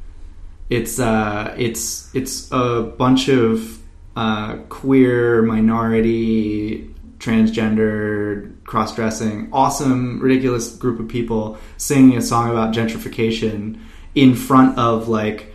[0.71, 3.81] It's uh, it's it's a bunch of
[4.17, 12.75] uh, queer, minority, transgender, cross dressing, awesome, ridiculous group of people singing a song about
[12.75, 13.81] gentrification
[14.15, 15.53] in front of like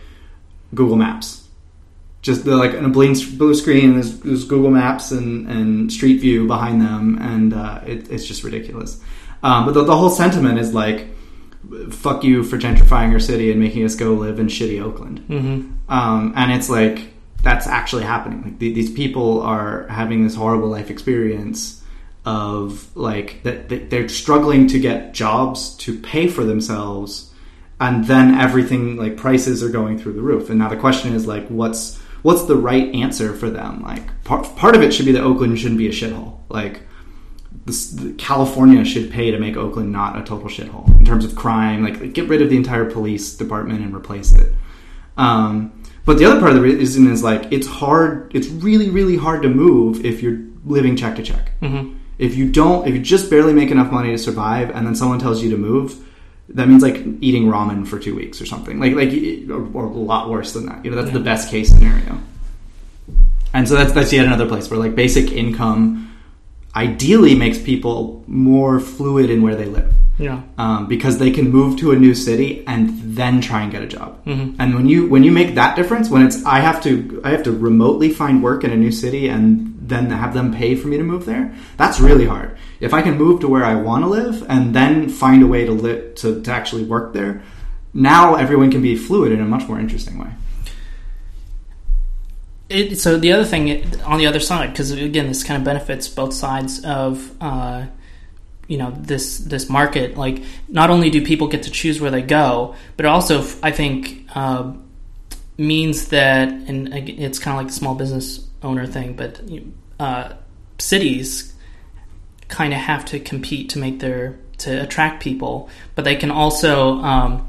[0.74, 1.39] Google Maps.
[2.22, 6.46] Just the, like a blue, blue screen, there's, there's Google Maps and, and Street View
[6.46, 9.00] behind them, and uh, it, it's just ridiculous.
[9.42, 11.06] Um, but the, the whole sentiment is like,
[11.90, 15.20] fuck you for gentrifying our city and making us go live in shitty Oakland.
[15.28, 15.92] Mm-hmm.
[15.92, 17.08] Um, and it's like
[17.42, 18.42] that's actually happening.
[18.42, 21.82] Like the, these people are having this horrible life experience
[22.24, 27.32] of like that that they're struggling to get jobs to pay for themselves,
[27.78, 30.50] and then everything like prices are going through the roof.
[30.50, 33.82] And now the question is like, what's what's the right answer for them?
[33.82, 36.38] Like part part of it should be that Oakland shouldn't be a shithole.
[36.48, 36.82] Like
[37.64, 41.82] this, California should pay to make Oakland not a total shithole in terms of crime.
[41.82, 44.52] Like, get rid of the entire police department and replace it.
[45.16, 48.34] Um, but the other part of the reason is like it's hard.
[48.34, 51.52] It's really, really hard to move if you're living check to check.
[51.60, 51.96] Mm-hmm.
[52.18, 55.18] If you don't, if you just barely make enough money to survive, and then someone
[55.18, 56.06] tells you to move,
[56.54, 58.80] that means like eating ramen for two weeks or something.
[58.80, 59.10] Like, like,
[59.48, 60.84] or, or a lot worse than that.
[60.84, 61.18] You know, that's Yeah.
[61.18, 62.18] the best case scenario.
[63.52, 66.08] And so that's that's yet another place where like basic income
[66.76, 70.40] ideally makes people more fluid in where they live Yeah.
[70.56, 73.88] um, because they can move to a new city and then try and get a
[73.88, 74.24] job.
[74.24, 74.54] Mhm.
[74.60, 77.42] And when you when you make that difference, when it's I have to I have
[77.44, 80.96] to remotely find work in a new city and then have them pay for me
[80.96, 82.56] to move there, that's really hard.
[82.80, 85.66] If I can move to where I want to live and then find a way
[85.66, 87.42] to live to, to actually work there,
[87.92, 90.30] now everyone can be fluid in a much more interesting way.
[92.68, 96.06] It, so the other thing on the other side, because again, this kind of benefits
[96.08, 97.86] both sides of uh,
[98.68, 100.16] you know this this market.
[100.16, 104.28] Like, not only do people get to choose where they go, but also I think
[104.36, 104.72] uh,
[105.58, 109.40] means that, and it's kind of like the small business owner thing, but
[109.98, 110.32] uh,
[110.78, 111.54] cities
[112.48, 116.98] kind of have to compete to make their to attract people, but they can also,
[116.98, 117.48] um,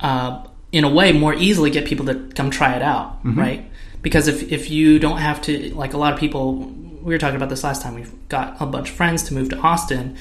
[0.00, 3.70] uh, in a way, more easily get people to come try it out, right?
[4.02, 6.54] Because if if you don't have to, like a lot of people,
[7.02, 7.94] we were talking about this last time.
[7.94, 10.16] We've got a bunch of friends to move to Austin,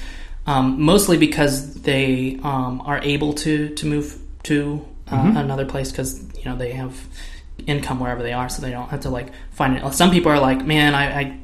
[0.47, 6.21] um, mostly because they um, are able to to move to uh, another place because
[6.37, 6.95] you know they have
[7.67, 9.93] income wherever they are, so they don't have to like find it.
[9.93, 11.19] Some people are like, man, I.
[11.21, 11.39] I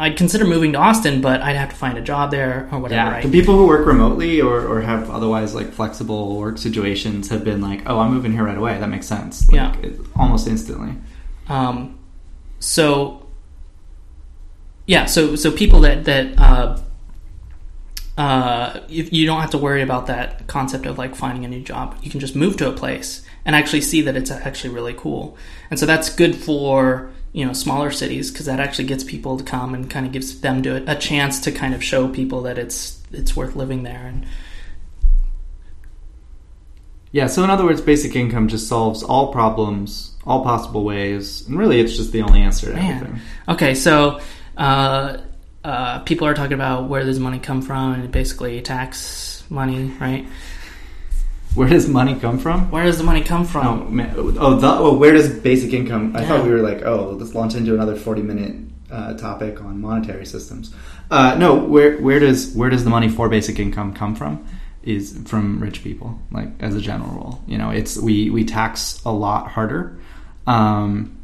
[0.00, 3.10] I'd consider moving to Austin, but I'd have to find a job there or whatever.
[3.12, 3.22] right?
[3.22, 7.60] The people who work remotely or, or have otherwise like flexible work situations have been
[7.60, 8.76] like, oh, I'm moving here right away.
[8.80, 9.46] That makes sense.
[9.48, 9.76] Like, Yeah.
[9.80, 10.94] it- almost instantly.
[11.48, 11.98] Um,
[12.58, 13.26] so
[14.86, 16.80] yeah, so so people that that uh,
[18.18, 21.62] uh, if you don't have to worry about that concept of like finding a new
[21.62, 21.96] job.
[22.02, 25.36] You can just move to a place and actually see that it's actually really cool.
[25.70, 29.44] And so that's good for you know smaller cities because that actually gets people to
[29.44, 32.58] come and kind of gives them to a chance to kind of show people that
[32.58, 34.06] it's it's worth living there.
[34.06, 34.26] And
[37.12, 41.58] Yeah, so in other words, basic income just solves all problems, all possible ways, and
[41.58, 42.96] really it's just the only answer to Man.
[42.96, 43.20] everything.
[43.48, 44.20] Okay, so
[44.56, 45.18] uh,
[45.64, 50.26] uh, people are talking about where does money come from, and basically tax money, right?
[51.54, 52.70] Where does money come from?
[52.70, 53.66] Where does the money come from?
[53.66, 54.14] Oh, man.
[54.16, 56.16] oh, the, oh, where does basic income?
[56.16, 56.28] I Yeah.
[56.28, 58.56] thought we were like, oh, let's launch into another forty-minute
[58.90, 60.74] uh, topic on monetary systems.
[61.10, 64.44] Uh, no, where where does where does the money for basic income come from?
[64.82, 67.44] Is from rich people, like as a general rule.
[67.46, 69.98] You know, it's we we tax a lot harder.
[70.46, 71.18] Um,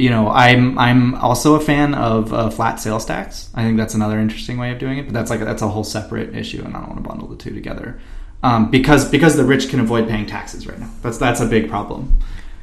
[0.00, 3.50] you know, I'm I'm also a fan of uh, flat sales tax.
[3.54, 5.84] I think that's another interesting way of doing it, but that's like that's a whole
[5.84, 8.00] separate issue, and I don't want to bundle the two together
[8.42, 10.90] um, because because the rich can avoid paying taxes right now.
[11.02, 12.18] That's that's a big problem,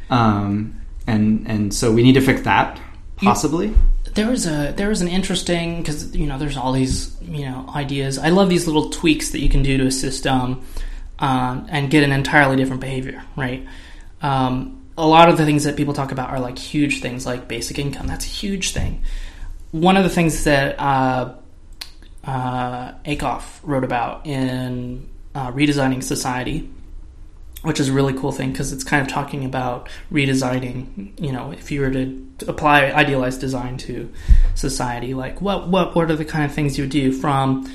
[0.09, 2.79] um, and and so we need to fix that
[3.17, 3.73] possibly.
[4.13, 7.69] there was a there was an interesting because you know there's all these you know
[7.75, 8.17] ideas.
[8.17, 10.65] I love these little tweaks that you can do to a system
[11.19, 13.23] um, and get an entirely different behavior.
[13.35, 13.65] Right.
[14.21, 17.47] Um, a lot of the things that people talk about are like huge things, like
[17.47, 18.07] basic income.
[18.07, 19.03] That's a huge thing.
[19.71, 21.35] One of the things that uh,
[22.23, 26.69] uh, Ackoff wrote about in uh, redesigning society
[27.63, 31.19] which is a really cool thing because it's kind of talking about redesigning.
[31.19, 34.11] You know, if you were to apply idealized design to
[34.55, 37.69] society, like what what what are the kind of things you would do from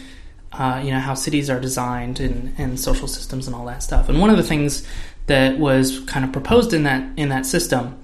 [0.53, 4.09] uh, you know how cities are designed and, and social systems and all that stuff.
[4.09, 4.87] And one of the things
[5.27, 7.99] that was kind of proposed in that in that system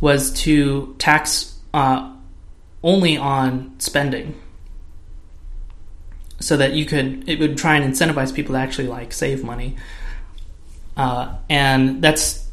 [0.00, 2.12] was to tax uh,
[2.82, 4.40] only on spending.
[6.40, 9.76] So that you could it would try and incentivize people to actually like save money.
[10.96, 12.46] Uh, and that's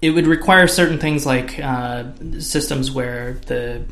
[0.00, 2.04] it would require certain things like uh,
[2.40, 3.84] systems where the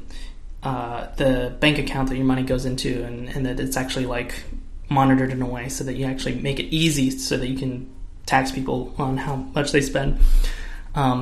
[0.63, 4.43] uh, the bank account that your money goes into and, and that it's actually like
[4.91, 7.89] monitored in a way so that you actually make it easy so that you can
[8.31, 10.19] tax people on how much they spend
[10.95, 11.19] um,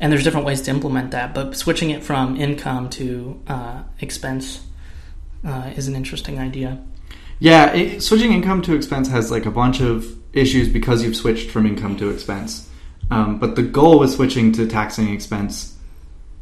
[0.00, 4.64] and there's different ways to implement that but switching it from income to uh, expense
[5.44, 6.70] uh, is an interesting idea
[7.40, 11.50] Yeah, it, switching income to expense has like a bunch of issues because you've switched
[11.50, 12.68] from income to expense.
[13.10, 15.76] Um, but the goal with switching to taxing expense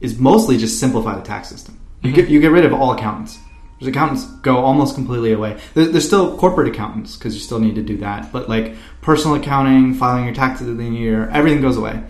[0.00, 1.78] is mostly just simplify the tax system.
[2.02, 3.38] You get you get rid of all accountants.
[3.78, 5.60] Because accountants go almost completely away.
[5.74, 8.32] There, there's still corporate accountants because you still need to do that.
[8.32, 12.02] But like personal accounting, filing your taxes at the year, everything goes away.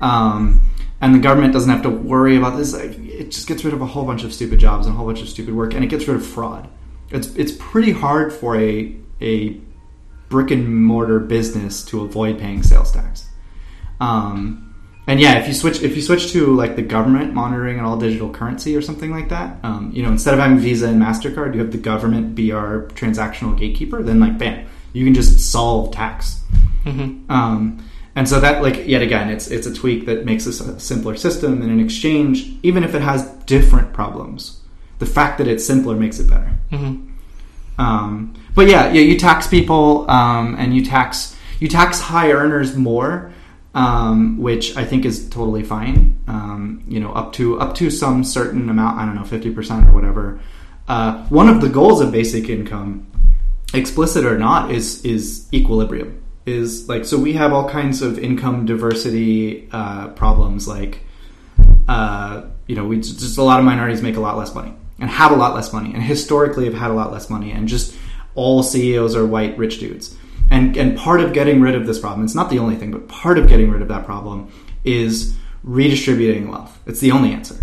[0.00, 0.60] Um,
[1.00, 2.74] and the government doesn't have to worry about this.
[2.74, 5.22] It just gets rid of a whole bunch of stupid jobs and a whole bunch
[5.22, 6.68] of stupid work, and it gets rid of fraud.
[7.10, 9.60] It's it's pretty hard for a a
[10.30, 13.28] brick and mortar business to avoid paying sales tax.
[14.00, 14.63] Um,
[15.06, 17.98] and yeah, if you switch if you switch to like the government monitoring an all
[17.98, 21.54] digital currency or something like that, um, you know, instead of having Visa and Mastercard,
[21.54, 24.02] you have the government be our transactional gatekeeper.
[24.02, 26.40] Then like, bam, you can just solve tax.
[26.84, 27.30] mm-hmm.
[27.30, 27.84] Um,
[28.16, 31.16] and so that, like, yet again, it's it's a tweak that makes this a simpler
[31.16, 31.62] system.
[31.62, 34.60] And an exchange, even if it has different problems,
[35.00, 36.50] the fact that it's simpler makes it better.
[36.70, 37.10] Mm-hmm.
[37.80, 42.76] Um, but yeah, yeah, you tax people, um, and you tax you tax high earners
[42.76, 43.32] more,
[43.74, 46.18] um, which I think is totally fine.
[46.26, 48.98] Um, you know, up to up to some certain amount.
[48.98, 50.40] I don't know, fifty percent or whatever.
[50.86, 53.06] Uh, one of the goals of basic income,
[53.72, 56.22] explicit or not, is is equilibrium.
[56.46, 61.00] Is like so we have all kinds of income diversity uh, problems like
[61.88, 65.10] uh, you know, we just a lot of minorities make a lot less money and
[65.10, 67.96] have a lot less money and historically have had a lot less money and just
[68.34, 70.16] all CEOs are white rich dudes.
[70.50, 73.08] And and part of getting rid of this problem, it's not the only thing, but
[73.08, 74.50] part of getting rid of that problem
[74.84, 76.78] is redistributing wealth.
[76.86, 77.56] It's the only answer.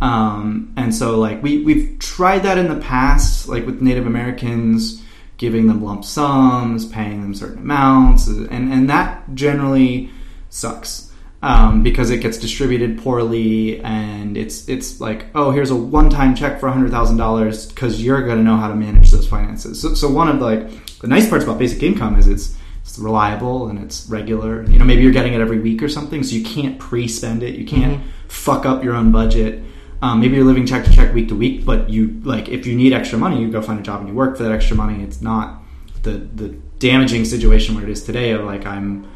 [0.00, 5.02] Um, and so like we we've tried that in the past, like with Native Americans,
[5.36, 10.10] giving them lump sums, paying them certain amounts, and and that generally
[10.50, 11.11] sucks
[11.42, 16.34] um, because it gets distributed poorly, and it's it's like oh here's a one time
[16.34, 19.80] check for hundred thousand dollars because you're going to know how to manage those finances.
[19.80, 22.98] So, so one of the, like the nice parts about basic income is it's it's
[22.98, 24.64] reliable and it's regular.
[24.64, 27.42] You know maybe you're getting it every week or something, so you can't pre spend
[27.42, 28.06] it, you can't Mhm.
[28.28, 29.62] fuck up your own budget.
[30.00, 32.74] Um, maybe you're living check to check, week to week, but you like if you
[32.74, 35.02] need extra money, you go find a job and you work for that extra money.
[35.02, 35.62] It's not
[36.02, 36.48] the the
[36.80, 39.06] damaging situation where it is today of like I'm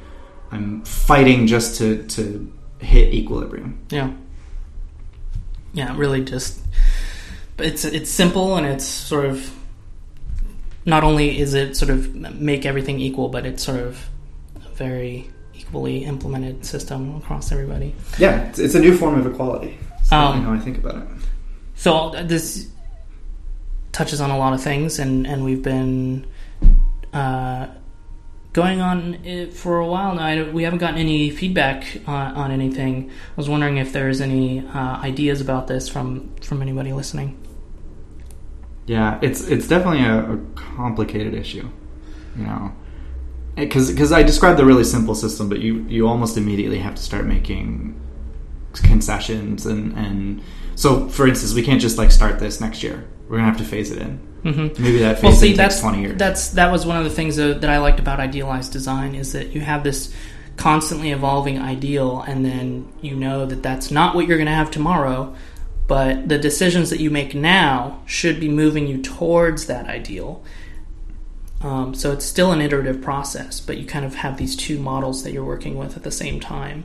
[0.53, 3.79] I'm fighting just to to hit equilibrium.
[3.91, 4.13] Yeah.
[5.73, 6.61] Yeah, really just
[7.57, 9.51] but it's it's simple and it's sort of
[10.85, 14.09] not only is it sort of make everything equal, but it's sort of
[14.65, 17.95] a very equally implemented system across everybody.
[18.19, 19.77] Yeah, it's, it's a new form of equality.
[19.91, 21.09] That's Um, how I think about it.
[21.75, 22.69] So this
[23.93, 26.27] touches on a lot of things, and and we've been
[27.13, 27.67] uh,
[28.57, 30.51] going on for a while now.
[30.51, 33.11] We haven't gotten any feedback on, on anything.
[33.11, 37.39] I was wondering if there's any uh, ideas about this from from anybody listening.
[38.87, 41.69] Yeah, it's it's definitely a, a complicated issue.
[42.35, 42.73] You know,
[43.57, 47.03] because because I described the really simple system, but you you almost immediately have to
[47.03, 48.01] start making
[48.73, 50.43] concessions and and
[50.77, 53.07] so for instance, we can't just like start this next year.
[53.29, 54.26] We're gonna have to phase it in.
[54.47, 54.83] Mm-hmm.
[54.83, 56.19] Maybe that Well, see, that's twenty years.
[56.19, 59.33] that's that was one of the things that, that I liked about idealized design is
[59.33, 60.15] that you have this
[60.57, 64.71] constantly evolving ideal, and then you know that that's not what you're going to have
[64.71, 65.35] tomorrow.
[65.89, 70.45] But the decisions that you make now should be moving you towards that ideal.
[71.61, 75.23] Um, so it's still an iterative process, but you kind of have these two models
[75.25, 76.85] that you're working with at the same time.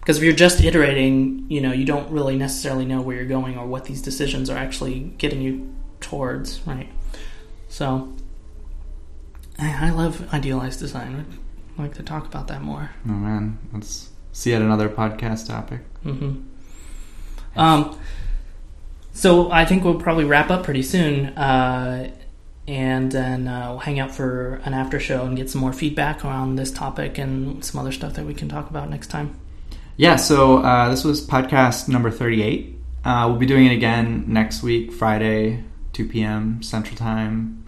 [0.00, 3.56] Because if you're just iterating, you know, you don't really necessarily know where you're going
[3.56, 6.88] or what these decisions are actually getting you towards, right?
[7.72, 8.12] So,
[9.58, 11.24] I, I love idealized design.
[11.78, 12.90] I'd like to talk about that more.
[13.08, 15.80] oh man, let's see yet another podcast topic.
[16.02, 16.42] hmm
[17.56, 17.98] Um,
[19.14, 22.10] so I think we'll probably wrap up pretty soon, uh,
[22.68, 26.26] and then uh, we'll hang out for an after show and get some more feedback
[26.26, 29.38] around this topic and some other stuff that we can talk about next time.
[29.96, 32.78] Yeah, so uh, this was podcast number 38.
[33.04, 35.64] Uh, we'll be doing it again next week, Friday,
[35.94, 36.62] 2 p.m.
[36.62, 37.61] Central Time.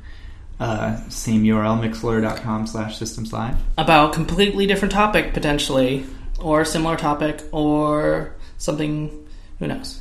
[0.64, 3.56] Uh, same URL, mixlr.com slash systems live.
[3.76, 6.06] About a completely different topic potentially,
[6.38, 9.26] or similar topic, or something.
[9.58, 10.00] Who knows?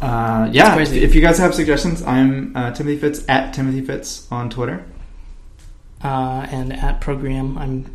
[0.00, 4.48] Uh, yeah, if you guys have suggestions, I'm uh, Timothy Fitz at Timothy Fitz on
[4.48, 4.84] Twitter.
[6.02, 7.56] uh, and at progrium.
[7.58, 7.94] I'm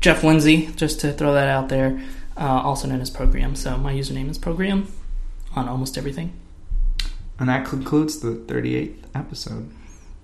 [0.00, 2.00] Jeff Lindsay, just to throw that out there,
[2.36, 3.56] uh, also known as progrium.
[3.56, 4.86] So my username is progrium
[5.54, 6.32] on almost everything.
[7.38, 9.70] And that concludes the 38th episode.